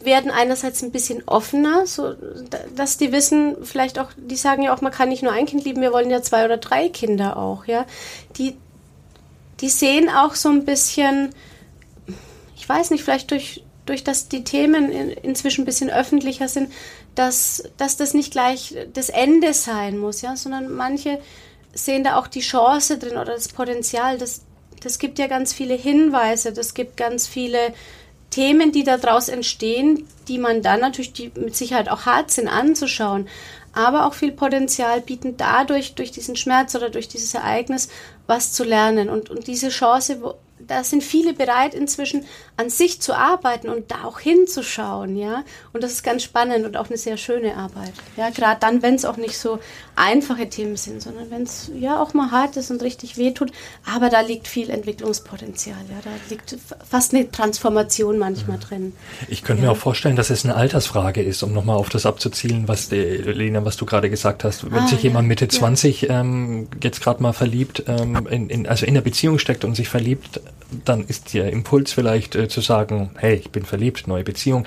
[0.00, 2.14] werden einerseits ein bisschen offener, so
[2.74, 5.64] dass die wissen, vielleicht auch, die sagen ja auch, man kann nicht nur ein Kind
[5.64, 7.86] lieben, wir wollen ja zwei oder drei Kinder auch, ja.
[8.38, 8.56] Die
[9.60, 11.30] die sehen auch so ein bisschen,
[12.56, 16.72] ich weiß nicht, vielleicht durch, durch dass die Themen in, inzwischen ein bisschen öffentlicher sind,
[17.14, 21.20] dass, dass das nicht gleich das Ende sein muss, ja, sondern manche
[21.74, 24.18] sehen da auch die Chance drin oder das Potenzial.
[24.18, 24.42] Das,
[24.82, 27.74] das gibt ja ganz viele Hinweise, das gibt ganz viele
[28.30, 33.28] Themen, die daraus entstehen, die man dann natürlich die mit Sicherheit auch hart sind anzuschauen,
[33.72, 37.88] aber auch viel Potenzial bieten dadurch, durch diesen Schmerz oder durch dieses Ereignis,
[38.26, 39.08] was zu lernen.
[39.08, 40.34] Und, und diese Chance,
[40.72, 42.24] da sind viele bereit inzwischen
[42.56, 45.44] an sich zu arbeiten und da auch hinzuschauen, ja.
[45.74, 47.92] Und das ist ganz spannend und auch eine sehr schöne Arbeit.
[48.16, 49.58] Ja, gerade dann, wenn es auch nicht so
[49.96, 53.52] einfache Themen sind, sondern wenn es ja auch mal hart ist und richtig wehtut.
[53.84, 55.96] Aber da liegt viel Entwicklungspotenzial, ja.
[56.02, 56.56] Da liegt
[56.88, 58.94] fast eine Transformation manchmal drin.
[59.28, 59.68] Ich könnte ja.
[59.68, 62.96] mir auch vorstellen, dass es eine Altersfrage ist, um nochmal auf das abzuzielen, was die,
[62.96, 64.70] Lena, was du gerade gesagt hast.
[64.70, 65.50] Wenn ah, sich jemand Mitte ja.
[65.50, 69.74] 20 ähm, jetzt gerade mal verliebt, ähm, in, in, also in der Beziehung steckt und
[69.74, 70.40] sich verliebt,
[70.84, 74.66] dann ist der Impuls vielleicht äh, zu sagen, hey, ich bin verliebt, neue Beziehung,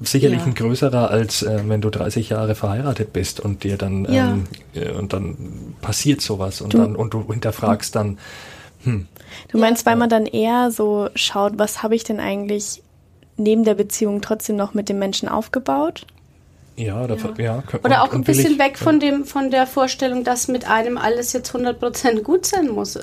[0.00, 0.46] sicherlich ja.
[0.46, 4.30] ein größerer, als äh, wenn du 30 Jahre verheiratet bist und dir dann ja.
[4.30, 8.18] ähm, äh, und dann passiert sowas und du, dann und du hinterfragst dann,
[8.84, 9.06] hm.
[9.48, 12.82] Du meinst, weil man dann eher so schaut, was habe ich denn eigentlich
[13.36, 16.06] neben der Beziehung trotzdem noch mit dem Menschen aufgebaut?
[16.80, 17.34] Ja, oder, ja.
[17.38, 21.32] ja oder auch ein bisschen weg von dem von der Vorstellung, dass mit einem alles
[21.32, 22.98] jetzt 100% gut sein muss.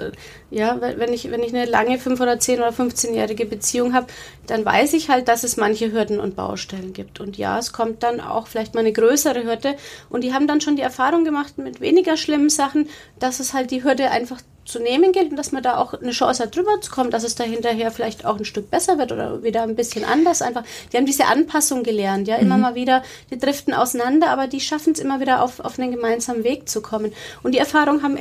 [0.50, 4.08] Ja, wenn ich wenn ich eine lange 5 oder 10 oder 15-jährige Beziehung habe,
[4.48, 7.20] dann weiß ich halt, dass es manche Hürden und Baustellen gibt.
[7.20, 9.76] Und ja, es kommt dann auch vielleicht mal eine größere Hürde
[10.10, 13.72] und die haben dann schon die Erfahrung gemacht mit weniger schlimmen Sachen, dass es halt
[13.72, 16.80] die Hürde einfach zu nehmen gilt und dass man da auch eine Chance hat, drüber
[16.82, 19.76] zu kommen, dass es da hinterher vielleicht auch ein Stück besser wird oder wieder ein
[19.76, 20.42] bisschen anders.
[20.42, 22.62] Einfach, die haben diese Anpassung gelernt, ja, immer mhm.
[22.62, 26.44] mal wieder, die driften auseinander, aber die schaffen es immer wieder auf, auf einen gemeinsamen
[26.44, 27.14] Weg zu kommen.
[27.44, 28.18] Und die Erfahrung haben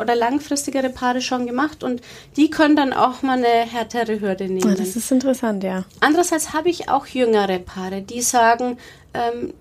[0.00, 2.02] oder langfristigere Paare schon gemacht und
[2.36, 4.76] die können dann auch mal eine härtere Hürde nehmen.
[4.76, 5.84] Das ist interessant, ja.
[6.00, 8.78] Andererseits habe ich auch jüngere Paare, die sagen,
[9.14, 9.54] ähm,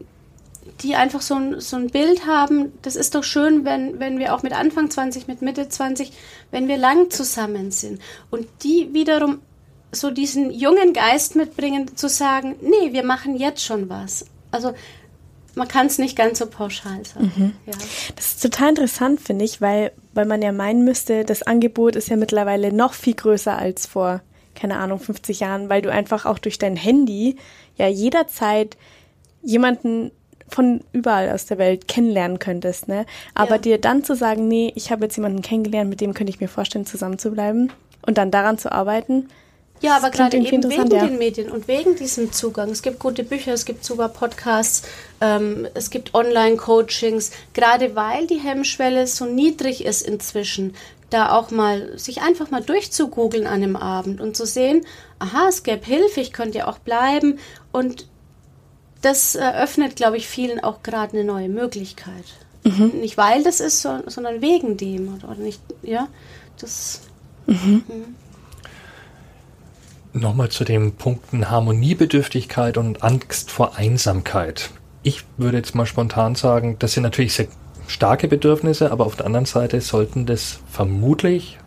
[0.81, 4.33] die einfach so ein, so ein Bild haben, das ist doch schön, wenn, wenn wir
[4.33, 6.11] auch mit Anfang 20, mit Mitte 20,
[6.51, 8.01] wenn wir lang zusammen sind.
[8.29, 9.39] Und die wiederum
[9.91, 14.25] so diesen jungen Geist mitbringen, zu sagen, nee, wir machen jetzt schon was.
[14.51, 14.73] Also
[15.55, 17.31] man kann es nicht ganz so pauschal sagen.
[17.35, 17.53] Mhm.
[17.65, 17.73] Ja.
[18.15, 22.09] Das ist total interessant, finde ich, weil, weil man ja meinen müsste, das Angebot ist
[22.09, 24.21] ja mittlerweile noch viel größer als vor,
[24.53, 27.37] keine Ahnung, 50 Jahren, weil du einfach auch durch dein Handy
[27.75, 28.77] ja jederzeit
[29.41, 30.11] jemanden
[30.49, 33.05] von überall aus der Welt kennenlernen könntest, ne?
[33.33, 33.57] Aber ja.
[33.57, 36.47] dir dann zu sagen, nee, ich habe jetzt jemanden kennengelernt, mit dem könnte ich mir
[36.47, 37.71] vorstellen, zusammen zu bleiben
[38.05, 39.27] und dann daran zu arbeiten.
[39.81, 41.05] Ja, aber gerade eben wegen ja.
[41.05, 42.71] den Medien und wegen diesem Zugang.
[42.71, 44.87] Es gibt gute Bücher, es gibt super Podcasts,
[45.21, 50.73] ähm, es gibt Online-Coachings, gerade weil die Hemmschwelle so niedrig ist inzwischen,
[51.09, 54.85] da auch mal sich einfach mal durchzugoogeln an einem Abend und zu sehen,
[55.19, 57.39] aha, es gäbe Hilfe, ich könnte ja auch bleiben
[57.71, 58.07] und
[59.01, 62.25] das eröffnet, glaube ich, vielen auch gerade eine neue Möglichkeit.
[62.63, 62.99] Mhm.
[62.99, 65.15] Nicht weil das ist, sondern wegen dem.
[65.23, 66.07] Oder nicht, ja,
[66.59, 67.01] das.
[67.45, 67.83] Mhm.
[67.87, 68.15] Mhm.
[70.13, 74.71] Nochmal zu den Punkten Harmoniebedürftigkeit und Angst vor Einsamkeit.
[75.03, 77.47] Ich würde jetzt mal spontan sagen, das sind natürlich sehr
[77.87, 81.59] starke Bedürfnisse, aber auf der anderen Seite sollten das vermutlich,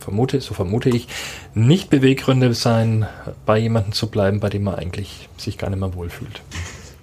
[0.00, 1.06] vermute, so vermute ich,
[1.54, 3.06] nicht Beweggründe sein,
[3.46, 6.42] bei jemandem zu bleiben, bei dem man eigentlich sich gar nicht mehr wohlfühlt.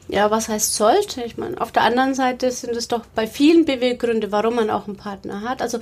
[0.07, 1.23] Ja, was heißt sollte?
[1.23, 4.87] Ich meine, auf der anderen Seite sind es doch bei vielen Beweggründe, warum man auch
[4.87, 5.63] einen Partner hat.
[5.63, 5.77] Also,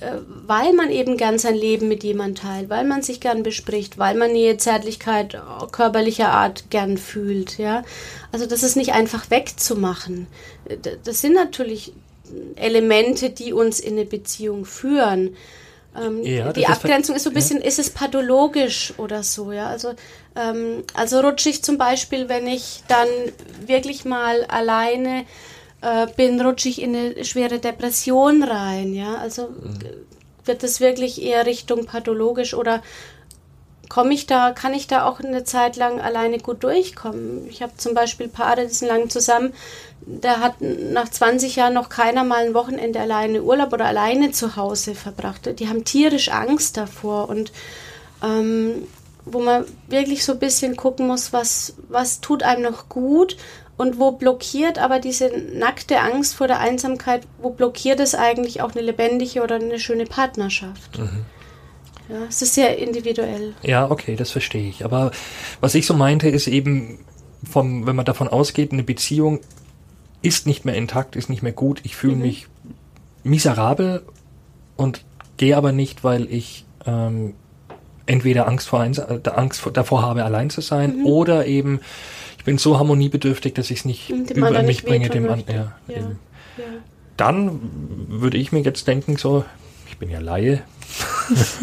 [0.00, 0.12] äh,
[0.46, 4.16] weil man eben gern sein Leben mit jemandem teilt, weil man sich gern bespricht, weil
[4.16, 5.38] man Nähe, Zärtlichkeit äh,
[5.70, 7.84] körperlicher Art gern fühlt, ja.
[8.32, 10.26] Also, das ist nicht einfach wegzumachen.
[11.04, 11.92] Das sind natürlich
[12.56, 15.36] Elemente, die uns in eine Beziehung führen.
[16.00, 17.66] Ähm, ja, die Abgrenzung ist so ein bisschen, ja.
[17.66, 19.68] ist es pathologisch oder so, ja.
[19.68, 19.94] Also,
[20.34, 23.08] ähm, also rutsche ich zum Beispiel, wenn ich dann
[23.66, 25.24] wirklich mal alleine
[25.82, 29.16] äh, bin, rutsche ich in eine schwere Depression rein, ja.
[29.16, 29.78] Also mhm.
[30.44, 32.82] wird es wirklich eher Richtung pathologisch oder
[33.88, 37.46] komme ich da, kann ich da auch eine Zeit lang alleine gut durchkommen.
[37.48, 39.52] Ich habe zum Beispiel Paare, die sind lang zusammen,
[40.06, 44.56] da hat nach 20 Jahren noch keiner mal ein Wochenende alleine Urlaub oder alleine zu
[44.56, 45.58] Hause verbracht.
[45.58, 47.52] Die haben tierisch Angst davor und
[48.22, 48.86] ähm,
[49.24, 53.36] wo man wirklich so ein bisschen gucken muss, was, was tut einem noch gut
[53.76, 58.72] und wo blockiert aber diese nackte Angst vor der Einsamkeit, wo blockiert es eigentlich auch
[58.72, 60.98] eine lebendige oder eine schöne Partnerschaft?
[60.98, 61.24] Mhm.
[62.08, 63.54] Ja, es ist sehr individuell.
[63.62, 64.84] Ja, okay, das verstehe ich.
[64.84, 65.10] Aber
[65.60, 66.98] was ich so meinte, ist eben,
[67.48, 69.40] vom, wenn man davon ausgeht, eine Beziehung
[70.22, 72.22] ist nicht mehr intakt, ist nicht mehr gut, ich fühle mhm.
[72.22, 72.46] mich
[73.22, 74.02] miserabel
[74.76, 75.04] und
[75.36, 77.34] gehe aber nicht, weil ich ähm,
[78.06, 81.06] entweder Angst vor eins, äh, Angst vor, davor habe, allein zu sein, mhm.
[81.06, 81.80] oder eben
[82.38, 85.56] ich bin so harmoniebedürftig, dass ich es nicht dem über mich bringe, dem anderen.
[85.88, 85.96] Ja, ja,
[86.58, 86.64] ja.
[87.16, 87.60] Dann
[88.08, 89.44] würde ich mir jetzt denken, so,
[89.88, 90.62] ich bin ja Laie,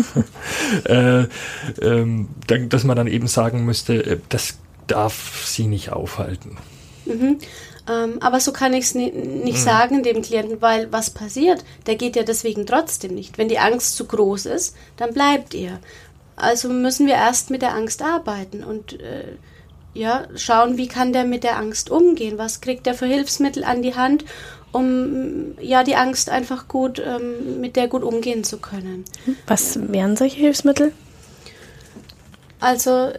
[0.85, 1.25] äh,
[1.81, 4.57] ähm, dass man dann eben sagen müsste, äh, das
[4.87, 6.57] darf sie nicht aufhalten.
[7.05, 7.39] Mhm.
[7.89, 9.63] Ähm, aber so kann ich es ni nicht mhm.
[9.63, 13.37] sagen dem Klienten, weil was passiert, der geht ja deswegen trotzdem nicht.
[13.37, 15.79] Wenn die Angst zu groß ist, dann bleibt er.
[16.35, 19.35] Also müssen wir erst mit der Angst arbeiten und äh,
[19.93, 23.83] ja, schauen, wie kann der mit der Angst umgehen, was kriegt er für Hilfsmittel an
[23.83, 24.25] die Hand,
[24.73, 29.05] um ja die Angst einfach gut ähm, mit der gut umgehen zu können.
[29.47, 30.91] Was wären solche Hilfsmittel?
[32.59, 33.11] Also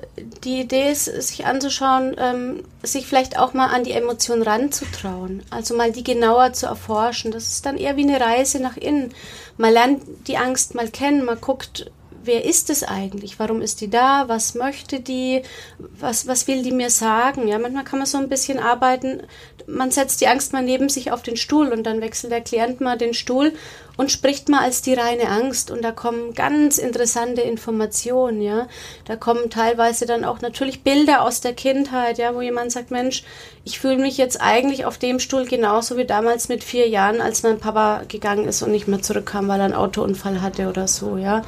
[0.42, 5.76] die Idee ist, sich anzuschauen, ähm, sich vielleicht auch mal an die Emotion ranzutrauen, also
[5.76, 7.30] mal die genauer zu erforschen.
[7.30, 9.12] Das ist dann eher wie eine Reise nach innen.
[9.58, 11.90] Man lernt die Angst mal kennen, man guckt,
[12.24, 13.38] wer ist es eigentlich?
[13.38, 14.28] Warum ist die da?
[14.28, 15.42] Was möchte die?
[15.78, 17.48] Was, was will die mir sagen?
[17.48, 19.22] Ja, manchmal kann man so ein bisschen arbeiten.
[19.66, 22.80] Man setzt die Angst mal neben sich auf den Stuhl und dann wechselt der Klient
[22.80, 23.52] mal den Stuhl
[23.96, 28.66] und spricht mal als die reine Angst und da kommen ganz interessante Informationen, ja.
[29.04, 33.24] Da kommen teilweise dann auch natürlich Bilder aus der Kindheit, ja, wo jemand sagt, Mensch,
[33.64, 37.42] ich fühle mich jetzt eigentlich auf dem Stuhl genauso wie damals mit vier Jahren, als
[37.42, 41.16] mein Papa gegangen ist und nicht mehr zurückkam, weil er einen Autounfall hatte oder so,
[41.16, 41.42] ja.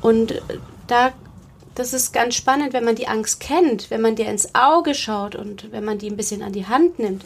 [0.00, 0.42] Und
[0.88, 1.12] da
[1.76, 5.34] das ist ganz spannend, wenn man die Angst kennt, wenn man dir ins Auge schaut
[5.34, 7.24] und wenn man die ein bisschen an die Hand nimmt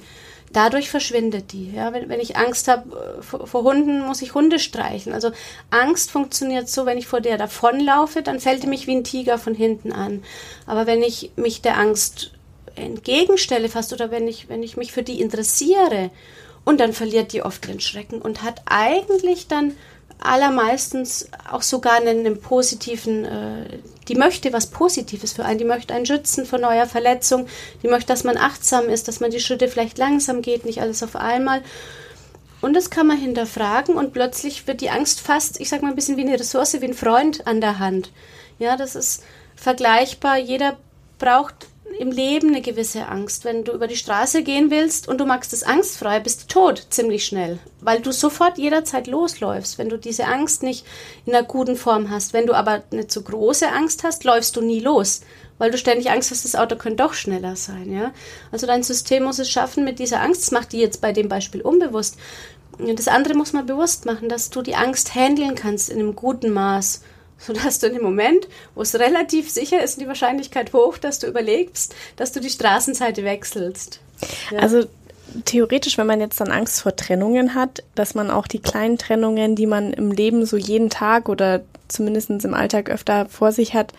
[0.53, 1.73] dadurch verschwindet die.
[1.73, 5.15] Ja, wenn, wenn ich Angst habe äh, vor, Hunden, muss ich Hunde streicheln.
[5.15, 5.31] Also
[5.71, 9.39] Angst funktioniert so, wenn ich vor der davonlaufe, dann fällt die mich wie ein Tiger
[9.39, 10.23] von hinten an.
[10.67, 12.33] Aber wenn ich mich der Angst
[12.77, 16.11] entgegenstelle fast oder wenn ich, wenn ich mich für die interessiere
[16.65, 19.75] und dann verliert die oft den Schrecken und hat eigentlich dann
[20.21, 23.79] allermeistens auch sogar einen, einen positiven, äh,
[24.09, 27.47] die möchte was Positives für einen, die möchte einen schützen vor neuer Verletzung,
[27.83, 31.03] die möchte, dass man achtsam ist, dass man die Schritte vielleicht langsam geht, nicht alles
[31.03, 31.63] auf einmal.
[32.61, 35.95] Und das kann man hinterfragen und plötzlich wird die Angst fast, ich sag mal, ein
[35.95, 38.11] bisschen wie eine Ressource, wie ein Freund an der Hand.
[38.59, 39.23] Ja, das ist
[39.55, 40.39] vergleichbar.
[40.39, 40.77] Jeder
[41.21, 41.68] braucht
[41.99, 43.45] im Leben eine gewisse Angst.
[43.45, 46.87] Wenn du über die Straße gehen willst und du magst es angstfrei, bist du tot
[46.91, 50.87] ziemlich schnell, weil du sofort jederzeit losläufst, wenn du diese Angst nicht
[51.27, 52.33] in einer guten Form hast.
[52.33, 55.23] Wenn du aber eine zu große Angst hast, läufst du nie los,
[55.59, 57.93] weil du ständig Angst hast, das Auto könnte doch schneller sein.
[57.93, 58.13] Ja?
[58.53, 61.29] Also dein System muss es schaffen mit dieser Angst, das macht die jetzt bei dem
[61.29, 62.17] Beispiel unbewusst.
[62.79, 66.15] Und das andere muss man bewusst machen, dass du die Angst handeln kannst in einem
[66.15, 67.03] guten Maß
[67.39, 71.27] sodass du in dem Moment, wo es relativ sicher ist, die Wahrscheinlichkeit hoch, dass du
[71.27, 74.01] überlegst, dass du die Straßenseite wechselst.
[74.51, 74.59] Ja.
[74.59, 74.85] Also
[75.45, 79.57] theoretisch, wenn man jetzt dann Angst vor Trennungen hat, dass man auch die kleinen Trennungen,
[79.57, 83.93] die man im Leben so jeden Tag oder zumindest im Alltag öfter vor sich hat,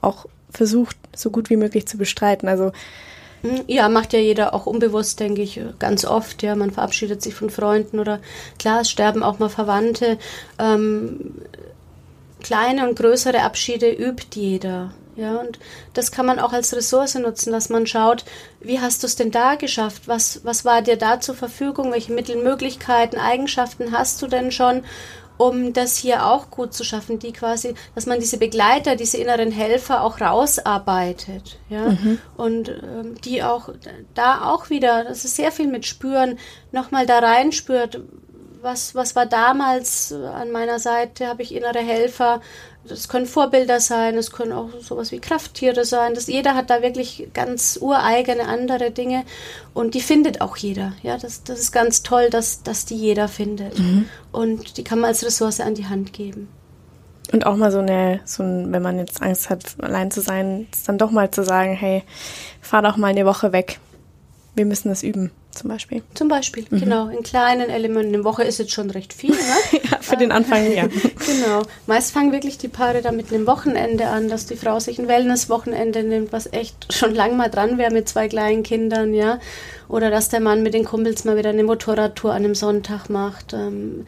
[0.00, 2.48] auch versucht, so gut wie möglich zu bestreiten.
[2.48, 2.72] Also
[3.42, 6.42] hm, ja, macht ja jeder auch unbewusst, denke ich, ganz oft.
[6.42, 8.20] Ja, man verabschiedet sich von Freunden oder
[8.58, 10.18] klar, es sterben auch mal Verwandte.
[10.58, 11.34] Ähm,
[12.44, 14.92] kleine und größere Abschiede übt jeder.
[15.16, 15.58] Ja, und
[15.92, 18.24] das kann man auch als Ressource nutzen, dass man schaut,
[18.60, 20.02] wie hast du es denn da geschafft?
[20.06, 21.92] Was, was war dir da zur Verfügung?
[21.92, 24.82] Welche Mittel, Möglichkeiten, Eigenschaften hast du denn schon,
[25.36, 27.20] um das hier auch gut zu schaffen?
[27.20, 31.58] Die quasi, dass man diese Begleiter, diese inneren Helfer auch rausarbeitet.
[31.68, 32.18] Ja, mhm.
[32.36, 33.68] und ähm, die auch
[34.14, 36.38] da auch wieder, das ist sehr viel mit Spüren,
[36.72, 38.00] nochmal da reinspürt,
[38.64, 42.40] was, was war damals an meiner Seite, habe ich innere Helfer.
[42.86, 46.14] Das können Vorbilder sein, es können auch sowas wie Krafttiere sein.
[46.14, 49.24] Das, jeder hat da wirklich ganz ureigene andere Dinge
[49.72, 50.92] und die findet auch jeder.
[51.02, 53.78] Ja, das, das ist ganz toll, dass, dass die jeder findet.
[53.78, 54.06] Mhm.
[54.32, 56.48] Und die kann man als Ressource an die Hand geben.
[57.32, 60.66] Und auch mal so eine, so ein, wenn man jetzt Angst hat, allein zu sein,
[60.86, 62.02] dann doch mal zu sagen, hey,
[62.60, 63.78] fahr doch mal eine Woche weg.
[64.54, 66.02] Wir müssen das üben zum Beispiel.
[66.14, 66.80] Zum Beispiel, mhm.
[66.80, 67.08] genau.
[67.08, 68.14] In kleinen Elementen.
[68.14, 69.80] Eine Woche ist jetzt schon recht viel, ne?
[69.90, 70.86] ja, für den Anfang, ja.
[71.26, 71.62] genau.
[71.86, 75.08] Meist fangen wirklich die Paare dann mit einem Wochenende an, dass die Frau sich ein
[75.08, 79.38] Wellness-Wochenende nimmt, was echt schon lang mal dran wäre mit zwei kleinen Kindern, ja.
[79.88, 83.52] Oder dass der Mann mit den Kumpels mal wieder eine Motorradtour an einem Sonntag macht.
[83.52, 84.06] Ähm,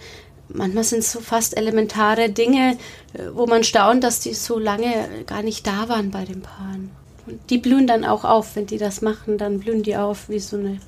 [0.49, 2.79] manchmal sind es so fast elementare Dinge,
[3.15, 6.91] äh, wo man staunt, dass die so lange gar nicht da waren bei den Paaren.
[7.27, 10.39] Und die blühen dann auch auf, wenn die das machen, dann blühen die auf wie
[10.39, 10.79] so eine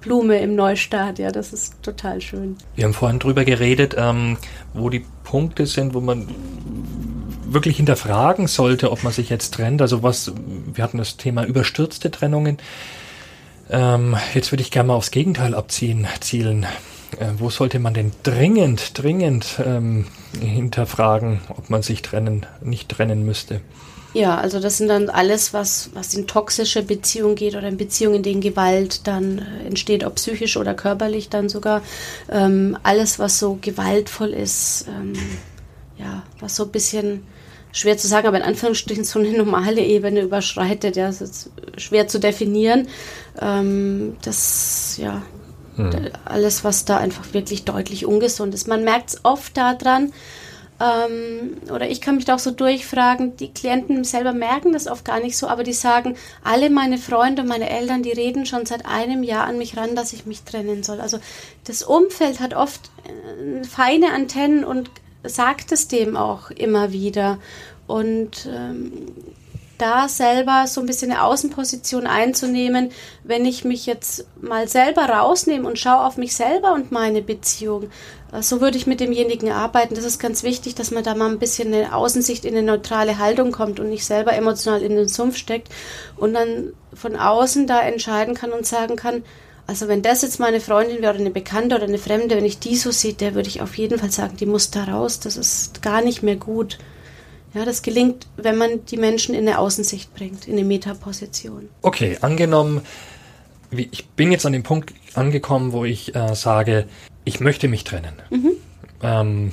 [0.00, 1.18] Blume im Neustart.
[1.18, 2.56] Ja, das ist total schön.
[2.74, 4.36] Wir haben vorhin drüber geredet, ähm,
[4.74, 6.28] wo die Punkte sind, wo man
[7.44, 9.82] wirklich hinterfragen sollte, ob man sich jetzt trennt.
[9.82, 10.32] Also was,
[10.72, 12.58] wir hatten das Thema überstürzte Trennungen.
[13.70, 16.66] Ähm, jetzt würde ich gerne mal aufs Gegenteil abziehen, zielen.
[17.18, 20.06] Äh, wo sollte man denn dringend, dringend ähm,
[20.40, 23.60] hinterfragen, ob man sich trennen, nicht trennen müsste?
[24.14, 28.16] Ja, also das sind dann alles, was, was in toxische Beziehungen geht oder in Beziehungen,
[28.16, 31.82] in denen Gewalt dann äh, entsteht, ob psychisch oder körperlich dann sogar.
[32.30, 35.12] Ähm, alles, was so gewaltvoll ist, ähm,
[35.98, 37.22] ja, was so ein bisschen
[37.72, 42.08] schwer zu sagen, aber in Anführungsstrichen so eine normale Ebene überschreitet, ja, das ist schwer
[42.08, 42.88] zu definieren.
[43.40, 45.22] Ähm, das, ja,
[45.76, 45.90] hm.
[46.24, 48.68] alles, was da einfach wirklich deutlich ungesund ist.
[48.68, 50.12] Man merkt es oft daran,
[50.80, 55.04] ähm, oder ich kann mich da auch so durchfragen, die Klienten selber merken das oft
[55.04, 58.64] gar nicht so, aber die sagen, alle meine Freunde und meine Eltern, die reden schon
[58.64, 61.00] seit einem Jahr an mich ran, dass ich mich trennen soll.
[61.00, 61.18] Also
[61.64, 64.90] das Umfeld hat oft äh, feine Antennen und
[65.24, 67.38] sagt es dem auch immer wieder.
[67.88, 69.08] Und ähm,
[69.78, 72.90] da selber so ein bisschen eine Außenposition einzunehmen,
[73.24, 77.90] wenn ich mich jetzt mal selber rausnehme und schaue auf mich selber und meine Beziehung.
[78.40, 79.94] So würde ich mit demjenigen arbeiten.
[79.94, 83.18] Das ist ganz wichtig, dass man da mal ein bisschen eine Außensicht in eine neutrale
[83.18, 85.68] Haltung kommt und nicht selber emotional in den Sumpf steckt
[86.16, 89.22] und dann von außen da entscheiden kann und sagen kann,
[89.66, 92.58] also wenn das jetzt meine Freundin wäre oder eine Bekannte oder eine Fremde, wenn ich
[92.58, 95.36] die so sehe, der würde ich auf jeden Fall sagen, die muss da raus, das
[95.36, 96.78] ist gar nicht mehr gut.
[97.54, 101.68] Ja, das gelingt, wenn man die Menschen in eine Außensicht bringt, in eine Metaposition.
[101.82, 102.82] Okay, angenommen,
[103.70, 106.86] ich bin jetzt an dem Punkt angekommen, wo ich äh, sage,
[107.28, 108.14] ich möchte mich trennen.
[108.30, 108.52] Mhm.
[109.02, 109.52] Ähm,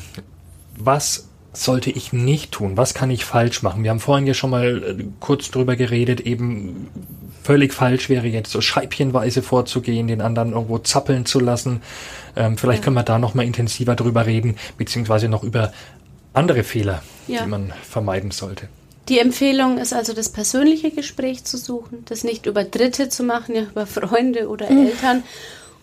[0.77, 2.77] was sollte ich nicht tun?
[2.77, 3.83] Was kann ich falsch machen?
[3.83, 6.89] Wir haben vorhin ja schon mal äh, kurz drüber geredet, eben
[7.43, 11.81] völlig falsch wäre jetzt so scheibchenweise vorzugehen, den anderen irgendwo zappeln zu lassen.
[12.35, 12.85] Ähm, vielleicht ja.
[12.85, 15.71] können wir da noch mal intensiver drüber reden, beziehungsweise noch über
[16.33, 17.43] andere Fehler, ja.
[17.43, 18.67] die man vermeiden sollte.
[19.07, 23.55] Die Empfehlung ist also, das persönliche Gespräch zu suchen, das nicht über Dritte zu machen,
[23.55, 24.87] ja, über Freunde oder mhm.
[24.87, 25.23] Eltern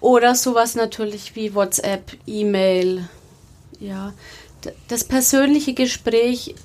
[0.03, 3.09] oder sowas natürlich wie WhatsApp, E-Mail.
[3.79, 4.13] Ja,
[4.89, 6.57] das persönliche Gespräch,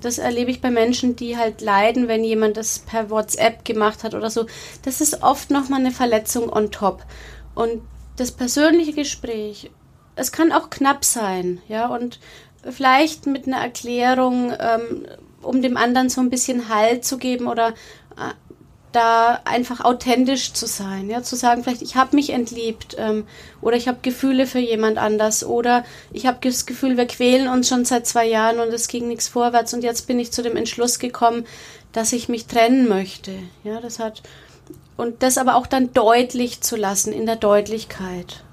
[0.00, 4.14] das erlebe ich bei Menschen, die halt leiden, wenn jemand das per WhatsApp gemacht hat
[4.14, 4.46] oder so.
[4.84, 7.04] Das ist oft nochmal eine Verletzung on top.
[7.56, 7.82] Und
[8.16, 9.70] das persönliche Gespräch,
[10.14, 12.20] es kann auch knapp sein, ja, und
[12.70, 15.06] vielleicht mit einer Erklärung, ähm,
[15.42, 17.70] um dem anderen so ein bisschen Halt zu geben oder
[18.16, 18.45] äh,
[18.96, 23.26] da einfach authentisch zu sein, ja, zu sagen, vielleicht ich habe mich entliebt ähm,
[23.60, 27.68] oder ich habe Gefühle für jemand anders oder ich habe das Gefühl, wir quälen uns
[27.68, 30.56] schon seit zwei Jahren und es ging nichts vorwärts und jetzt bin ich zu dem
[30.56, 31.44] Entschluss gekommen,
[31.92, 33.32] dass ich mich trennen möchte,
[33.64, 34.22] ja, das hat
[34.96, 38.44] und das aber auch dann deutlich zu lassen in der Deutlichkeit,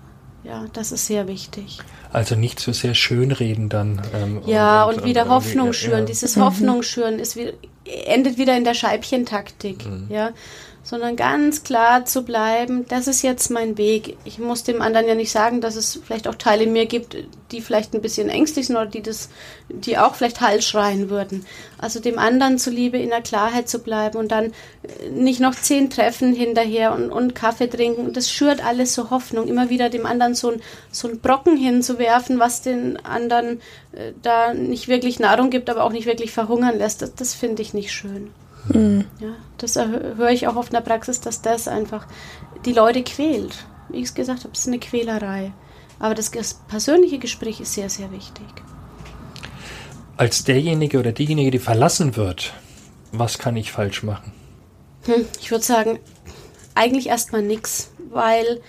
[0.43, 1.79] ja, das ist sehr wichtig.
[2.11, 4.01] Also nicht so sehr schönreden dann.
[4.13, 5.99] Ähm, ja, und, und, und wieder Hoffnung schüren.
[5.99, 6.05] Ja.
[6.05, 7.53] Dieses Hoffnung schüren ist wie,
[7.85, 9.85] endet wieder in der Scheibchentaktik.
[9.85, 10.07] Mhm.
[10.09, 10.31] Ja,
[10.83, 14.17] sondern ganz klar zu bleiben, das ist jetzt mein Weg.
[14.25, 17.15] Ich muss dem anderen ja nicht sagen, dass es vielleicht auch Teile in mir gibt,
[17.53, 19.29] die vielleicht ein bisschen ängstlich sind oder die das,
[19.69, 21.45] die auch vielleicht Halt schreien würden.
[21.77, 25.89] Also dem anderen zuliebe in der Klarheit zu bleiben und dann äh, nicht noch zehn
[25.89, 28.11] Treffen hinterher und, und Kaffee trinken.
[28.11, 32.39] Das schürt alles so Hoffnung, immer wieder dem anderen so ein, so ein Brocken hinzuwerfen,
[32.39, 33.61] was den anderen
[33.93, 37.01] äh, da nicht wirklich Nahrung gibt, aber auch nicht wirklich verhungern lässt.
[37.01, 38.31] Das, das finde ich nicht schön.
[38.69, 39.05] Mhm.
[39.19, 42.07] Ja, das höre ich auch oft in der Praxis, dass das einfach
[42.65, 43.65] die Leute quält.
[43.89, 45.51] Wie ich es gesagt habe, es ist eine Quälerei.
[45.99, 46.31] Aber das
[46.67, 48.45] persönliche Gespräch ist sehr, sehr wichtig.
[50.17, 52.53] Als derjenige oder diejenige, die verlassen wird,
[53.11, 54.31] was kann ich falsch machen?
[55.05, 55.99] Hm, ich würde sagen,
[56.75, 58.61] eigentlich erstmal nichts, weil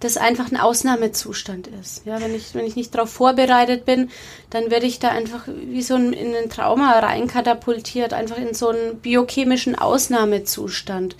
[0.00, 2.04] das einfach ein Ausnahmezustand ist.
[2.04, 4.10] Ja, wenn ich, wenn ich nicht darauf vorbereitet bin,
[4.50, 8.68] dann werde ich da einfach wie so ein, in ein Trauma reinkatapultiert, einfach in so
[8.68, 11.16] einen biochemischen Ausnahmezustand.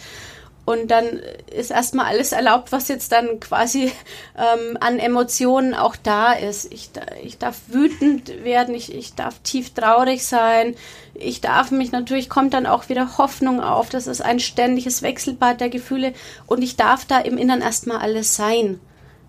[0.64, 1.20] Und dann
[1.55, 3.92] ist erstmal alles erlaubt, was jetzt dann quasi
[4.38, 6.72] ähm, an Emotionen auch da ist.
[6.72, 6.90] Ich,
[7.22, 10.74] ich darf wütend werden, ich, ich darf tief traurig sein,
[11.14, 13.90] ich darf mich natürlich, kommt dann auch wieder Hoffnung auf.
[13.90, 16.14] Das ist ein ständiges Wechselbad der Gefühle
[16.46, 18.81] und ich darf da im Innern erstmal alles sein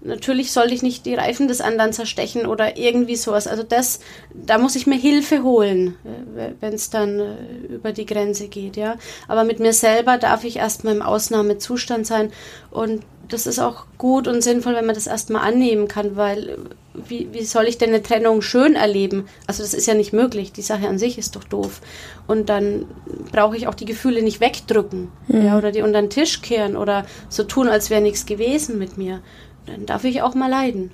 [0.06, 3.48] natürlich sollte ich nicht die Reifen des anderen zerstechen oder irgendwie sowas.
[3.48, 4.00] Also das,
[4.34, 5.96] da muss ich mir Hilfe holen,
[6.38, 7.36] äh, wenn es dann äh,
[7.70, 8.96] über die Grenze geht, ja.
[9.28, 12.32] Aber mit mir selber darf ich erstmal im Ausnahmezustand sein
[12.72, 16.58] und das ist auch gut und sinnvoll, wenn man das erstmal annehmen kann, weil äh,
[16.94, 19.28] wie, wie soll ich denn eine Trennung schön erleben?
[19.48, 20.54] Also das ist ja nicht möglich.
[20.54, 21.82] Die Sache an sich ist doch doof.
[22.28, 22.86] Und dann
[23.32, 25.46] brauche ich auch die Gefühle nicht wegdrücken mhm.
[25.46, 28.98] ja, oder die unter den Tisch kehren oder so tun, als wäre nichts gewesen mit
[28.98, 29.22] mir
[29.66, 30.92] dann darf ich auch mal leiden.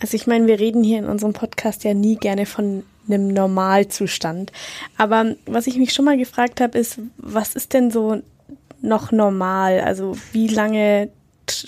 [0.00, 4.52] Also ich meine, wir reden hier in unserem Podcast ja nie gerne von einem Normalzustand.
[4.96, 8.22] Aber was ich mich schon mal gefragt habe, ist, was ist denn so
[8.80, 9.80] noch normal?
[9.80, 11.10] Also wie lange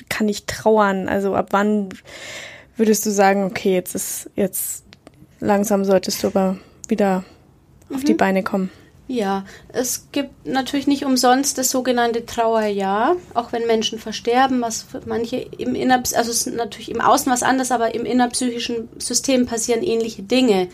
[0.08, 1.08] kann ich trauern?
[1.08, 1.90] Also ab wann
[2.76, 4.84] würdest du sagen, okay, jetzt ist jetzt
[5.40, 6.56] langsam solltest du aber
[6.88, 7.24] wieder
[7.88, 7.96] mhm.
[7.96, 8.18] auf die mhm.
[8.18, 8.70] Beine kommen?
[9.06, 15.36] Ja, es gibt natürlich nicht umsonst das sogenannte Trauerjahr, auch wenn Menschen versterben, was manche
[15.36, 19.82] im inner, also es ist natürlich im Außen was anderes, aber im innerpsychischen System passieren
[19.82, 20.68] ähnliche Dinge,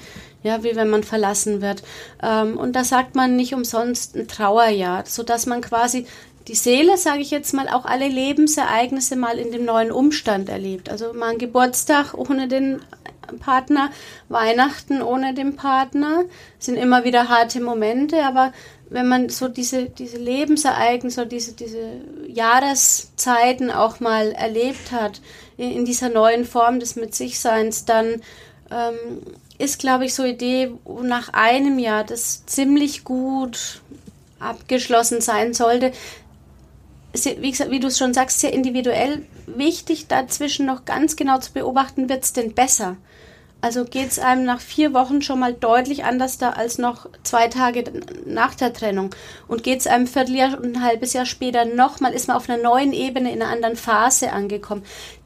[0.44, 1.82] ja, wie wenn man verlassen wird.
[2.22, 6.06] Ähm, und da sagt man nicht umsonst ein Trauerjahr, so dass man quasi
[6.46, 10.88] die Seele, sage ich jetzt mal, auch alle Lebensereignisse mal in dem neuen Umstand erlebt.
[10.88, 12.80] Also mal ein Geburtstag ohne den
[13.38, 13.90] Partner,
[14.28, 16.24] Weihnachten ohne den Partner,
[16.58, 18.52] sind immer wieder harte Momente, aber
[18.90, 25.20] wenn man so diese, diese Lebensereignisse, diese, diese Jahreszeiten auch mal erlebt hat,
[25.56, 28.22] in dieser neuen Form des Mit sich Seins, dann
[28.70, 29.20] ähm,
[29.58, 30.72] ist, glaube ich, so Idee,
[31.02, 33.80] nach einem Jahr das ziemlich gut
[34.40, 35.92] abgeschlossen sein sollte,
[37.12, 42.08] wie, wie du es schon sagst, sehr individuell wichtig, dazwischen noch ganz genau zu beobachten,
[42.08, 42.96] wird es denn besser?
[43.62, 47.48] Also geht es einem nach vier Wochen schon mal deutlich anders da als noch zwei
[47.48, 47.84] Tage
[48.24, 49.14] nach der Trennung.
[49.48, 52.48] Und geht es einem ein Vierteljahr und ein halbes Jahr später nochmal, ist man auf
[52.48, 54.82] einer neuen Ebene, in einer anderen Phase angekommen.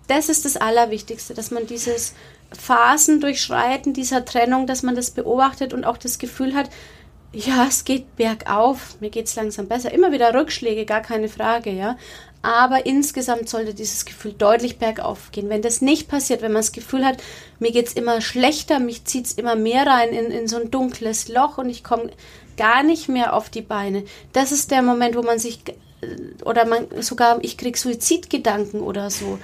[0.09, 2.15] Das ist das Allerwichtigste, dass man dieses
[2.53, 6.71] Phasen durchschreiten dieser Trennung, dass man das beobachtet und auch das Gefühl hat,
[7.35, 9.93] ja, es geht bergauf, mir geht es langsam besser.
[9.93, 11.97] Immer wieder Rückschläge, gar keine Frage, ja.
[12.43, 15.49] Aber insgesamt sollte dieses Gefühl deutlich bergauf gehen.
[15.49, 17.23] Wenn das nicht passiert, wenn man das Gefühl hat,
[17.59, 20.71] mir geht es immer schlechter, mich zieht es immer mehr rein in, in so ein
[20.71, 22.11] dunkles Loch und ich komme
[22.57, 25.61] gar nicht mehr auf die Beine, das ist der Moment, wo man sich
[26.45, 29.39] oder man sogar ich krieg Suizidgedanken oder so,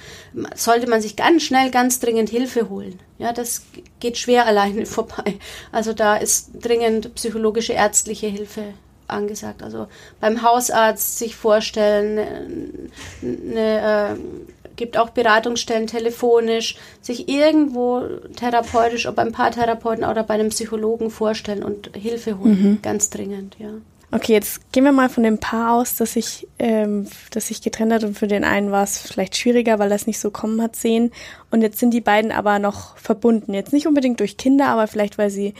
[0.55, 2.99] sollte man sich ganz schnell ganz dringend Hilfe holen.
[3.17, 3.63] Ja, das
[3.99, 5.35] geht schwer alleine vorbei.
[5.71, 8.73] Also da ist dringend psychologische ärztliche Hilfe
[9.07, 9.61] angesagt.
[9.61, 9.87] Also
[10.19, 12.91] beim Hausarzt sich vorstellen,
[13.21, 18.01] eine, äh, gibt auch Beratungsstellen telefonisch, sich irgendwo
[18.35, 22.81] therapeutisch, ob beim Paartherapeuten oder bei einem Psychologen vorstellen und Hilfe holen, mhm.
[22.81, 23.69] ganz dringend, ja.
[24.13, 27.93] Okay, jetzt gehen wir mal von dem Paar aus, dass sich, ähm, dass sich getrennt
[27.93, 30.61] hat und für den einen war es vielleicht schwieriger, weil er es nicht so kommen
[30.61, 31.11] hat sehen.
[31.49, 33.53] Und jetzt sind die beiden aber noch verbunden.
[33.53, 35.53] Jetzt nicht unbedingt durch Kinder, aber vielleicht weil sie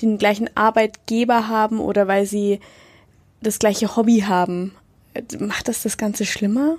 [0.00, 2.60] den gleichen Arbeitgeber haben oder weil sie
[3.42, 4.72] das gleiche Hobby haben.
[5.40, 6.76] Macht das das Ganze schlimmer?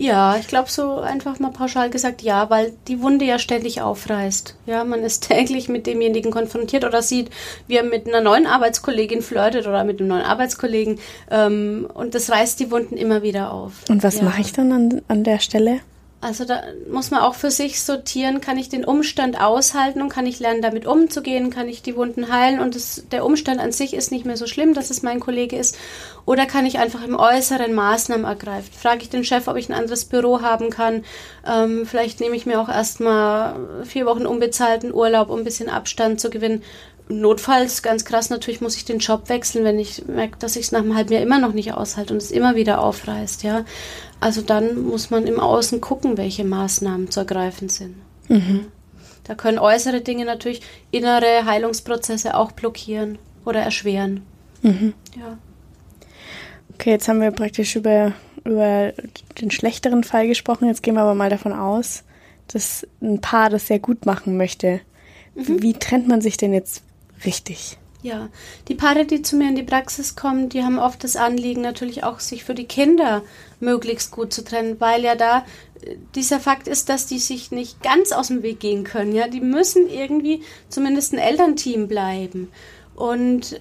[0.00, 4.54] Ja, ich glaube so einfach mal pauschal gesagt ja, weil die Wunde ja ständig aufreißt.
[4.66, 7.30] Ja, man ist täglich mit demjenigen konfrontiert oder sieht,
[7.66, 11.00] wie er mit einer neuen Arbeitskollegin flirtet oder mit einem neuen Arbeitskollegen
[11.32, 13.72] ähm, und das reißt die Wunden immer wieder auf.
[13.88, 14.22] Und was ja.
[14.22, 15.80] mache ich dann an, an der Stelle?
[16.20, 20.26] Also da muss man auch für sich sortieren, kann ich den Umstand aushalten und kann
[20.26, 23.94] ich lernen, damit umzugehen, kann ich die Wunden heilen und das, der Umstand an sich
[23.94, 25.78] ist nicht mehr so schlimm, dass es mein Kollege ist.
[26.26, 28.72] Oder kann ich einfach im Äußeren Maßnahmen ergreifen?
[28.76, 31.04] Frage ich den Chef, ob ich ein anderes Büro haben kann.
[31.46, 36.20] Ähm, vielleicht nehme ich mir auch erstmal vier Wochen unbezahlten Urlaub, um ein bisschen Abstand
[36.20, 36.64] zu gewinnen.
[37.10, 40.72] Notfalls, ganz krass, natürlich muss ich den Job wechseln, wenn ich merke, dass ich es
[40.72, 43.64] nach einem halben Jahr immer noch nicht aushalte und es immer wieder aufreißt, ja.
[44.20, 47.96] Also dann muss man im Außen gucken, welche Maßnahmen zu ergreifen sind.
[48.28, 48.66] Mhm.
[49.24, 54.22] Da können äußere Dinge natürlich innere Heilungsprozesse auch blockieren oder erschweren.
[54.62, 54.92] Mhm.
[55.16, 55.38] Ja.
[56.74, 58.12] Okay, jetzt haben wir praktisch über,
[58.44, 58.92] über
[59.40, 60.68] den schlechteren Fall gesprochen.
[60.68, 62.04] Jetzt gehen wir aber mal davon aus,
[62.48, 64.80] dass ein Paar das sehr gut machen möchte.
[65.34, 65.62] Mhm.
[65.62, 66.82] Wie trennt man sich denn jetzt
[67.24, 67.78] richtig?
[68.00, 68.28] Ja,
[68.68, 72.04] die Paare, die zu mir in die Praxis kommen, die haben oft das Anliegen, natürlich
[72.04, 73.22] auch sich für die Kinder
[73.58, 75.44] möglichst gut zu trennen, weil ja da
[75.82, 79.12] äh, dieser Fakt ist, dass die sich nicht ganz aus dem Weg gehen können.
[79.12, 82.52] Ja, die müssen irgendwie zumindest ein Elternteam bleiben.
[82.94, 83.60] Und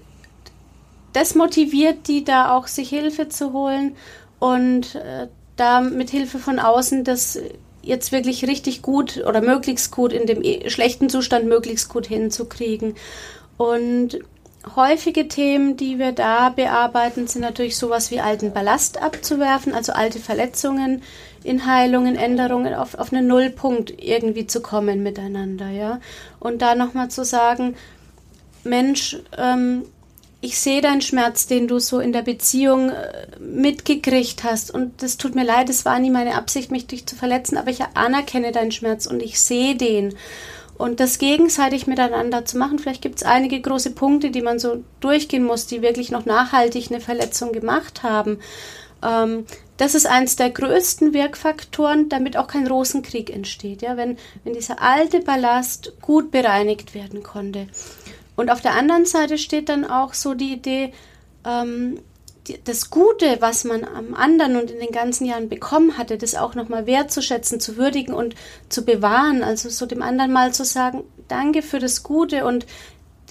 [1.14, 3.96] das motiviert die da auch, sich Hilfe zu holen
[4.38, 7.40] und äh, da mit Hilfe von außen das
[7.82, 12.96] jetzt wirklich richtig gut oder möglichst gut in dem äh, schlechten Zustand möglichst gut hinzukriegen.
[13.58, 14.20] Und
[14.76, 20.20] häufige Themen, die wir da bearbeiten, sind natürlich sowas wie alten Ballast abzuwerfen, also alte
[20.20, 21.02] Verletzungen
[21.44, 26.00] in Heilungen, Änderungen auf, auf einen Nullpunkt irgendwie zu kommen miteinander, ja.
[26.40, 27.76] Und da nochmal zu sagen,
[28.64, 29.84] Mensch, ähm,
[30.40, 34.72] ich sehe deinen Schmerz, den du so in der Beziehung äh, mitgekriegt hast.
[34.72, 37.72] Und das tut mir leid, es war nie meine Absicht, mich dich zu verletzen, aber
[37.72, 40.16] ich anerkenne deinen Schmerz und ich sehe den
[40.78, 42.80] und das gegenseitig miteinander zu machen.
[42.80, 46.90] Vielleicht gibt es einige große Punkte, die man so durchgehen muss, die wirklich noch nachhaltig
[46.90, 48.40] eine Verletzung gemacht haben.
[49.04, 49.46] Ähm,
[49.78, 53.82] das ist eines der größten Wirkfaktoren, damit auch kein Rosenkrieg entsteht.
[53.82, 57.68] Ja, wenn, wenn dieser alte Ballast gut bereinigt werden konnte.
[58.36, 60.94] Und auf der anderen Seite steht dann auch so die Idee,
[61.46, 62.00] ähm,
[62.64, 66.56] das Gute, was man am anderen und in den ganzen Jahren bekommen hatte, das auch
[66.56, 68.36] nochmal wertzuschätzen, zu würdigen und
[68.70, 69.44] zu bewahren.
[69.44, 72.66] Also so dem anderen mal zu sagen, danke für das Gute und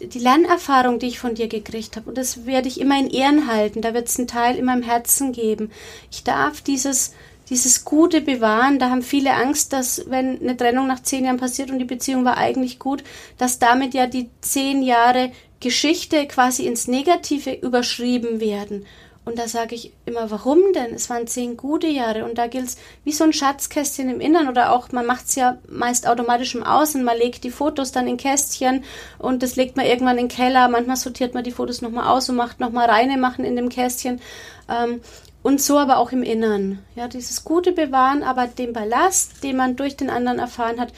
[0.00, 2.08] die Lernerfahrung, die ich von dir gekriegt habe.
[2.08, 3.80] Und das werde ich immer in Ehren halten.
[3.80, 5.70] Da wird es einen Teil in meinem Herzen geben.
[6.10, 7.14] Ich darf dieses,
[7.48, 8.78] dieses Gute bewahren.
[8.78, 12.24] Da haben viele Angst, dass wenn eine Trennung nach zehn Jahren passiert und die Beziehung
[12.24, 13.04] war eigentlich gut,
[13.38, 18.84] dass damit ja die zehn Jahre Geschichte quasi ins Negative überschrieben werden.
[19.26, 20.94] Und da sage ich immer, warum denn?
[20.94, 24.48] Es waren zehn gute Jahre und da gilt es wie so ein Schatzkästchen im Innern
[24.48, 28.06] oder auch, man macht es ja meist automatisch im Außen, man legt die Fotos dann
[28.06, 28.84] in Kästchen
[29.18, 32.28] und das legt man irgendwann in den Keller, manchmal sortiert man die Fotos nochmal aus
[32.28, 34.20] und macht nochmal reine machen in dem Kästchen.
[34.68, 35.00] Ähm,
[35.42, 36.84] und so aber auch im Innern.
[36.94, 40.92] Ja, dieses gute Bewahren, aber den Ballast, den man durch den anderen erfahren hat,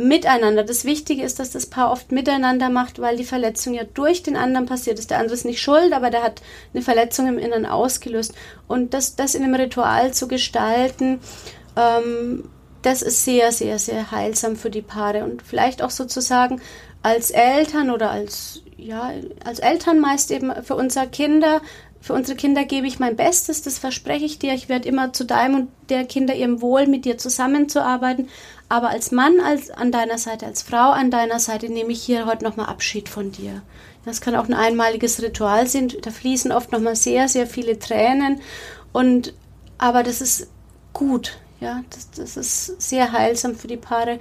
[0.00, 0.64] miteinander.
[0.64, 4.36] Das Wichtige ist, dass das Paar oft miteinander macht, weil die Verletzung ja durch den
[4.36, 5.10] anderen passiert ist.
[5.10, 6.42] Der andere ist nicht schuld, aber der hat
[6.72, 8.34] eine Verletzung im Inneren ausgelöst.
[8.66, 11.20] Und das, das in einem Ritual zu gestalten,
[11.76, 12.48] ähm,
[12.82, 15.24] das ist sehr, sehr, sehr heilsam für die Paare.
[15.24, 16.60] Und vielleicht auch sozusagen
[17.02, 19.12] als Eltern oder als, ja,
[19.44, 21.60] als Eltern meist eben für unsere Kinder
[22.00, 24.54] für unsere Kinder gebe ich mein Bestes, das verspreche ich dir.
[24.54, 28.28] Ich werde immer zu deinem und der Kinder ihrem Wohl mit dir zusammenzuarbeiten.
[28.70, 32.24] Aber als Mann als, an deiner Seite, als Frau an deiner Seite nehme ich hier
[32.24, 33.62] heute nochmal Abschied von dir.
[34.04, 35.92] Das kann auch ein einmaliges Ritual sein.
[36.02, 38.40] Da fließen oft nochmal sehr, sehr viele Tränen.
[38.92, 39.34] Und,
[39.76, 40.46] aber das ist
[40.92, 41.38] gut.
[41.58, 44.20] Ja, das, das ist sehr heilsam für die Paare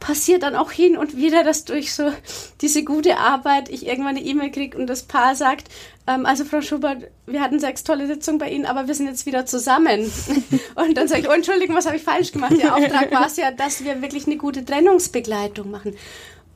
[0.00, 2.12] passiert dann auch hin und wieder, dass durch so
[2.60, 5.68] diese gute Arbeit ich irgendwann eine E-Mail kriege und das Paar sagt,
[6.06, 9.26] ähm, also Frau Schubert, wir hatten sechs tolle Sitzungen bei Ihnen, aber wir sind jetzt
[9.26, 10.10] wieder zusammen.
[10.74, 12.54] und dann sage ich, oh Entschuldigung, was habe ich falsch gemacht?
[12.60, 15.96] Der Auftrag war es ja, dass wir wirklich eine gute Trennungsbegleitung machen.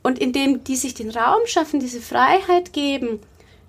[0.01, 3.19] Und indem die sich den Raum schaffen, diese Freiheit geben,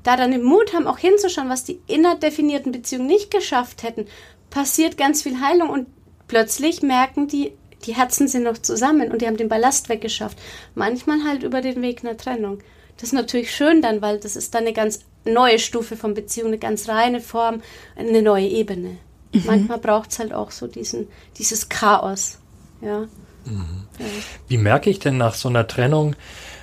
[0.02, 4.06] da dann den Mut haben, auch hinzuschauen, was die innerdefinierten Beziehungen nicht geschafft hätten,
[4.50, 5.86] passiert ganz viel Heilung und
[6.28, 7.52] plötzlich merken die,
[7.86, 10.38] die Herzen sind noch zusammen und die haben den Ballast weggeschafft.
[10.74, 12.58] Manchmal halt über den Weg einer Trennung.
[12.96, 16.48] Das ist natürlich schön dann, weil das ist dann eine ganz neue Stufe von Beziehung,
[16.48, 17.62] eine ganz reine Form,
[17.96, 18.98] eine neue Ebene.
[19.32, 19.42] Mhm.
[19.46, 21.08] Manchmal braucht es halt auch so diesen,
[21.38, 22.38] dieses Chaos.
[22.80, 23.00] Ja.
[23.44, 23.86] Mhm.
[23.98, 24.06] ja.
[24.48, 26.14] Wie merke ich denn nach so einer Trennung,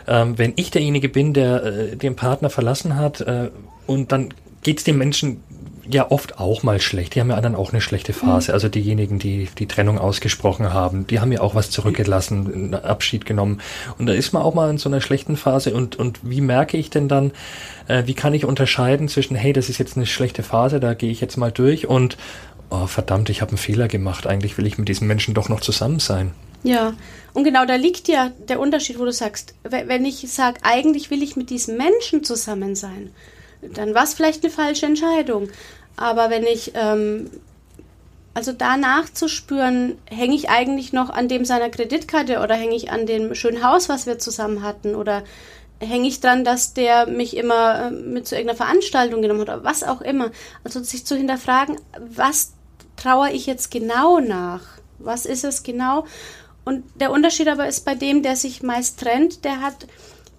[0.08, 3.52] ähm, wenn ich derjenige bin, der äh, den Partner verlassen hat äh,
[3.88, 5.44] und dann geht es dem Menschen
[5.90, 7.16] ja oft auch mal schlecht.
[7.16, 8.52] Die haben ja dann auch eine schlechte Phase.
[8.52, 8.54] Mhm.
[8.54, 13.26] Also diejenigen, die die Trennung ausgesprochen haben, die haben ja auch was zurückgelassen, einen Abschied
[13.26, 13.62] genommen.
[13.98, 15.74] Und da ist man auch mal in so einer schlechten Phase.
[15.74, 17.32] Und, und wie merke ich denn dann,
[17.88, 21.12] äh, wie kann ich unterscheiden zwischen, hey, das ist jetzt eine schlechte Phase, da gehe
[21.12, 22.18] ich jetzt mal durch und,
[22.70, 24.28] oh verdammt, ich habe einen Fehler gemacht.
[24.28, 26.32] Eigentlich will ich mit diesem Menschen doch noch zusammen sein.
[26.64, 26.94] Ja,
[27.34, 31.24] und genau da liegt ja der Unterschied, wo du sagst, wenn ich sage, eigentlich will
[31.24, 33.10] ich mit diesem Menschen zusammen sein,
[33.62, 35.50] dann war es vielleicht eine falsche Entscheidung.
[35.98, 37.30] Aber wenn ich, ähm,
[38.34, 43.06] also da nachzuspüren, hänge ich eigentlich noch an dem seiner Kreditkarte oder hänge ich an
[43.06, 45.24] dem schönen Haus, was wir zusammen hatten oder
[45.80, 49.64] hänge ich dran, dass der mich immer äh, mit zu irgendeiner Veranstaltung genommen hat oder
[49.64, 50.32] was auch immer.
[50.64, 52.54] Also sich zu hinterfragen, was
[52.98, 54.62] traue ich jetzt genau nach?
[55.00, 56.06] Was ist es genau?
[56.64, 59.88] Und der Unterschied aber ist bei dem, der sich meist trennt, der hat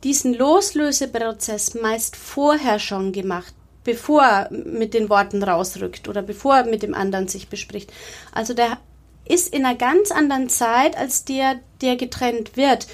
[0.05, 6.65] diesen Loslöseprozess meist vorher schon gemacht, bevor er mit den Worten rausrückt oder bevor er
[6.65, 7.93] mit dem anderen sich bespricht.
[8.33, 8.79] Also der
[9.25, 12.87] ist in einer ganz anderen Zeit als der, der getrennt wird.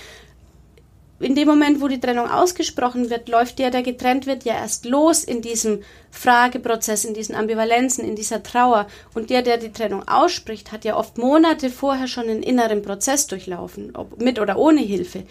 [1.21, 4.85] In dem Moment, wo die Trennung ausgesprochen wird, läuft der, der getrennt wird, ja erst
[4.85, 5.83] los in diesem
[6.13, 8.87] Frageprozess, in diesen Ambivalenzen, in dieser Trauer.
[9.15, 13.27] Und der, der die Trennung ausspricht, hat ja oft Monate vorher schon einen inneren Prozess
[13.27, 15.25] durchlaufen, ob mit oder ohne Hilfe.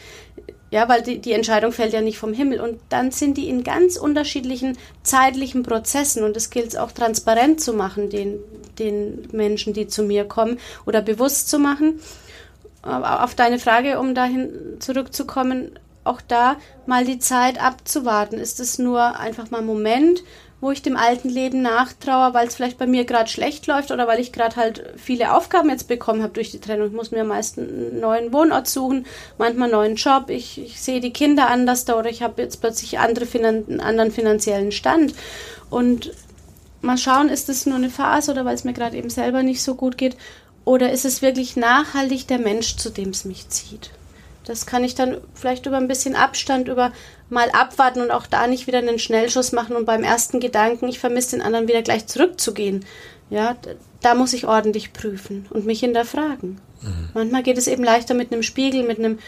[0.69, 2.59] Ja, weil die, die Entscheidung fällt ja nicht vom Himmel.
[2.59, 6.23] Und dann sind die in ganz unterschiedlichen zeitlichen Prozessen.
[6.23, 8.39] Und es gilt es auch transparent zu machen, den,
[8.77, 11.99] den Menschen, die zu mir kommen, oder bewusst zu machen.
[12.81, 14.49] Aber auf deine Frage, um dahin
[14.79, 15.71] zurückzukommen,
[16.03, 18.37] auch da mal die Zeit abzuwarten.
[18.37, 20.23] Ist es nur einfach mal Moment,
[20.59, 24.07] wo ich dem alten Leben nachtraue, weil es vielleicht bei mir gerade schlecht läuft oder
[24.07, 26.87] weil ich gerade halt viele Aufgaben jetzt bekommen habe durch die Trennung.
[26.87, 29.05] Ich muss mir meist einen neuen Wohnort suchen,
[29.37, 30.29] manchmal einen neuen Job.
[30.29, 33.81] Ich, ich sehe die Kinder anders da oder ich habe jetzt plötzlich andere Finan einen
[33.81, 35.13] anderen finanziellen Stand.
[35.69, 36.11] Und
[36.81, 39.61] mal schauen, ist das nur eine Phase oder weil es mir gerade eben selber nicht
[39.61, 40.17] so gut geht
[40.67, 43.91] oder ist es wirklich nachhaltig der Mensch, zu dem es mich zieht?
[44.43, 46.91] Das kann ich dann vielleicht über ein bisschen Abstand, über
[47.29, 50.99] mal abwarten und auch da nicht wieder einen Schnellschuss machen und beim ersten Gedanken, ich
[50.99, 52.85] vermisse den anderen, wieder gleich zurückzugehen.
[53.29, 53.57] Ja,
[54.01, 56.61] da muss ich ordentlich prüfen und mich hinterfragen.
[56.81, 57.09] Mhm.
[57.13, 59.19] Manchmal geht es eben leichter mit einem Spiegel, mit einem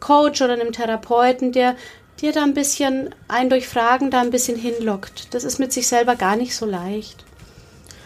[0.00, 1.76] Coach oder einem Therapeuten, der
[2.20, 5.34] dir da ein bisschen ein durch Fragen da ein bisschen hinlockt.
[5.34, 7.24] Das ist mit sich selber gar nicht so leicht.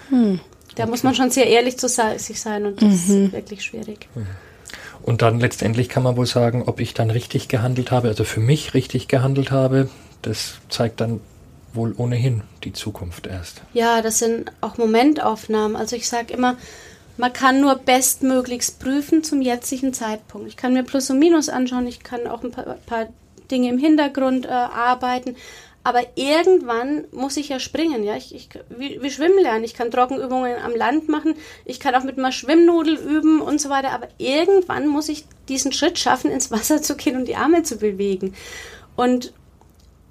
[0.09, 0.41] Hm.
[0.75, 0.91] Da okay.
[0.91, 3.27] muss man schon sehr ehrlich zu sich sein und das mhm.
[3.27, 4.09] ist wirklich schwierig.
[5.07, 8.41] Und dann letztendlich kann man wohl sagen, ob ich dann richtig gehandelt habe, also für
[8.41, 9.89] mich richtig gehandelt habe,
[10.23, 11.21] das zeigt dann
[11.73, 13.63] wohl ohnehin die Zukunft erst.
[13.73, 15.77] Ja, das sind auch Momentaufnahmen.
[15.77, 16.57] Also ich sage immer,
[17.19, 20.49] man kann nur bestmöglichst prüfen zum jetzigen Zeitpunkt.
[20.49, 23.07] Ich kann mir Plus und Minus anschauen, ich kann auch ein paar, paar
[23.49, 25.37] Dinge im Hintergrund äh, arbeiten,
[25.87, 28.17] aber irgendwann muss ich ja springen, ja.
[28.17, 29.63] Ich, ich, wie, wie schwimmen lernen.
[29.63, 31.37] Ich kann Trockenübungen am Land machen.
[31.65, 33.93] Ich kann auch mit einer Schwimmnudel üben und so weiter.
[33.93, 37.77] Aber irgendwann muss ich diesen Schritt schaffen, ins Wasser zu gehen und die Arme zu
[37.77, 38.35] bewegen.
[38.97, 39.33] Und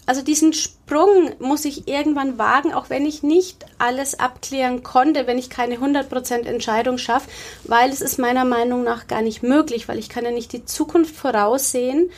[0.06, 5.38] also diesen Sprung muss ich irgendwann wagen, auch wenn ich nicht alles abklären konnte, wenn
[5.38, 7.30] ich keine 100% Entscheidung schaffe,
[7.66, 10.64] weil es ist meiner Meinung nach gar nicht möglich, weil ich kann ja nicht die
[10.64, 12.12] Zukunft voraussehen,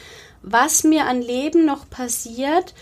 [0.44, 2.76] was mir an Leben noch passiert,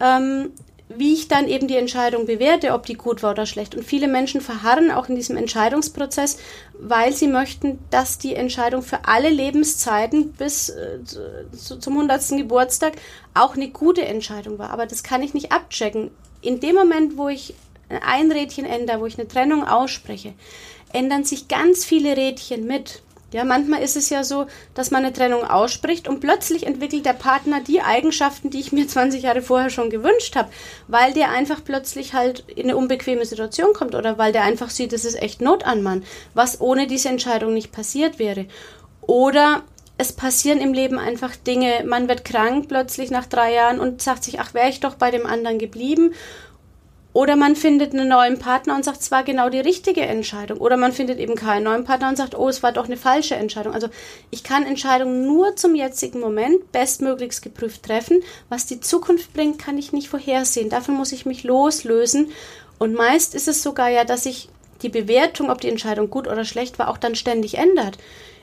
[0.00, 0.50] ähm,
[0.88, 3.74] wie ich dann eben die Entscheidung bewerte, ob die gut war oder schlecht.
[3.74, 6.38] Und viele Menschen verharren auch in diesem Entscheidungsprozess,
[6.78, 12.38] weil sie möchten, dass die Entscheidung für alle Lebenszeiten bis äh, zu, zum 100.
[12.38, 12.94] Geburtstag
[13.34, 14.70] auch eine gute Entscheidung war.
[14.70, 16.10] Aber das kann ich nicht abchecken.
[16.40, 17.54] In dem Moment, wo ich
[17.88, 20.32] ein Rädchen ändere, wo ich eine Trennung ausspreche,
[20.92, 23.02] ändern sich ganz viele Rädchen mit.
[23.30, 27.12] Ja, manchmal ist es ja so, dass man eine Trennung ausspricht und plötzlich entwickelt der
[27.12, 30.48] Partner die Eigenschaften, die ich mir 20 Jahre vorher schon gewünscht habe,
[30.86, 34.94] weil der einfach plötzlich halt in eine unbequeme Situation kommt oder weil der einfach sieht,
[34.94, 38.46] es ist echt Not an Mann, was ohne diese Entscheidung nicht passiert wäre.
[39.02, 39.62] Oder
[39.98, 44.24] es passieren im Leben einfach Dinge, man wird krank plötzlich nach drei Jahren und sagt
[44.24, 46.14] sich, ach, wäre ich doch bei dem anderen geblieben
[47.18, 50.58] oder man findet einen neuen Partner und sagt, es war genau die richtige Entscheidung.
[50.58, 53.34] Oder man findet eben keinen neuen Partner und sagt, oh, es war doch eine falsche
[53.34, 53.74] Entscheidung.
[53.74, 53.88] Also
[54.30, 58.22] ich kann Entscheidungen nur zum jetzigen Moment bestmöglichst geprüft treffen.
[58.50, 60.68] Was die Zukunft bringt, kann ich nicht vorhersehen.
[60.68, 62.30] Dafür muss ich mich loslösen.
[62.78, 64.48] Und meist ist es sogar ja, dass sich
[64.82, 67.98] die Bewertung, ob die Entscheidung gut oder schlecht war, auch dann ständig ändert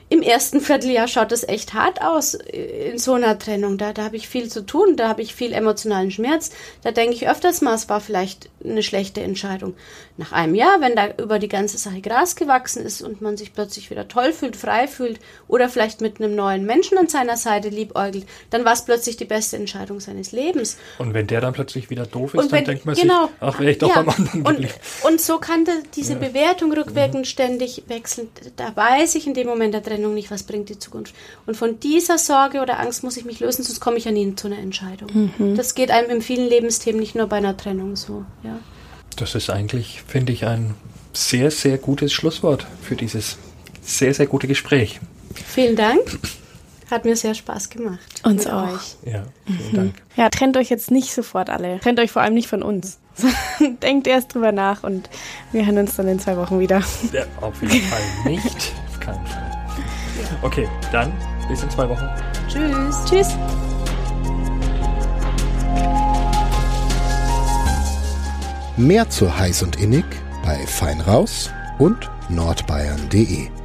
[0.08, 3.76] im ersten Vierteljahr schaut es echt hart aus äh, in so einer Trennung.
[3.76, 6.50] Da, da habe ich viel zu tun, da habe ich viel emotionalen Schmerz.
[6.82, 9.74] Da denke ich öfters mal, es war vielleicht eine schlechte Entscheidung.
[10.16, 13.52] Nach einem Jahr, wenn da über die ganze Sache Gras gewachsen ist und man sich
[13.52, 17.68] plötzlich wieder toll fühlt, frei fühlt oder vielleicht mit einem neuen Menschen an seiner Seite
[17.68, 20.78] liebäugelt, dann war es plötzlich die beste Entscheidung seines Lebens.
[20.98, 23.60] Und wenn der dann plötzlich wieder doof ist, wenn, dann denkt man genau, sich, ach,
[23.60, 24.68] wäre ich doch ja, beim anderen und,
[25.04, 26.18] und so kann diese ja.
[26.18, 28.28] Bewertung rückwirkend ständig wechseln.
[28.56, 31.14] Da weiß ich in dem Moment der Trennung nicht, was bringt die Zukunft.
[31.46, 34.34] Und von dieser Sorge oder Angst muss ich mich lösen, sonst komme ich ja nie
[34.34, 35.32] zu einer Entscheidung.
[35.38, 35.56] Mhm.
[35.56, 38.24] Das geht einem in vielen Lebensthemen, nicht nur bei einer Trennung so.
[38.42, 38.58] Ja.
[39.16, 40.74] Das ist eigentlich, finde ich, ein
[41.14, 43.38] sehr, sehr gutes Schlusswort für dieses
[43.82, 45.00] sehr, sehr gute Gespräch.
[45.34, 46.18] Vielen Dank.
[46.90, 48.00] Hat mir sehr Spaß gemacht.
[48.22, 48.74] Uns auch.
[48.74, 49.12] Euch.
[49.12, 49.76] Ja, vielen mhm.
[49.76, 49.94] Dank.
[50.16, 51.80] Ja, trennt euch jetzt nicht sofort alle.
[51.80, 52.98] Trennt euch vor allem nicht von uns.
[53.82, 55.08] Denkt erst drüber nach und
[55.52, 56.82] wir hören uns dann in zwei Wochen wieder.
[57.12, 58.72] Ja, auf jeden Fall nicht.
[58.88, 59.55] Auf keinen Fall.
[60.42, 61.12] Okay, dann
[61.48, 62.08] bis in zwei Wochen.
[62.48, 63.04] Tschüss.
[63.08, 63.36] Tschüss.
[68.76, 70.04] Mehr zu heiß und innig
[70.44, 73.55] bei Feinraus und nordbayern.de.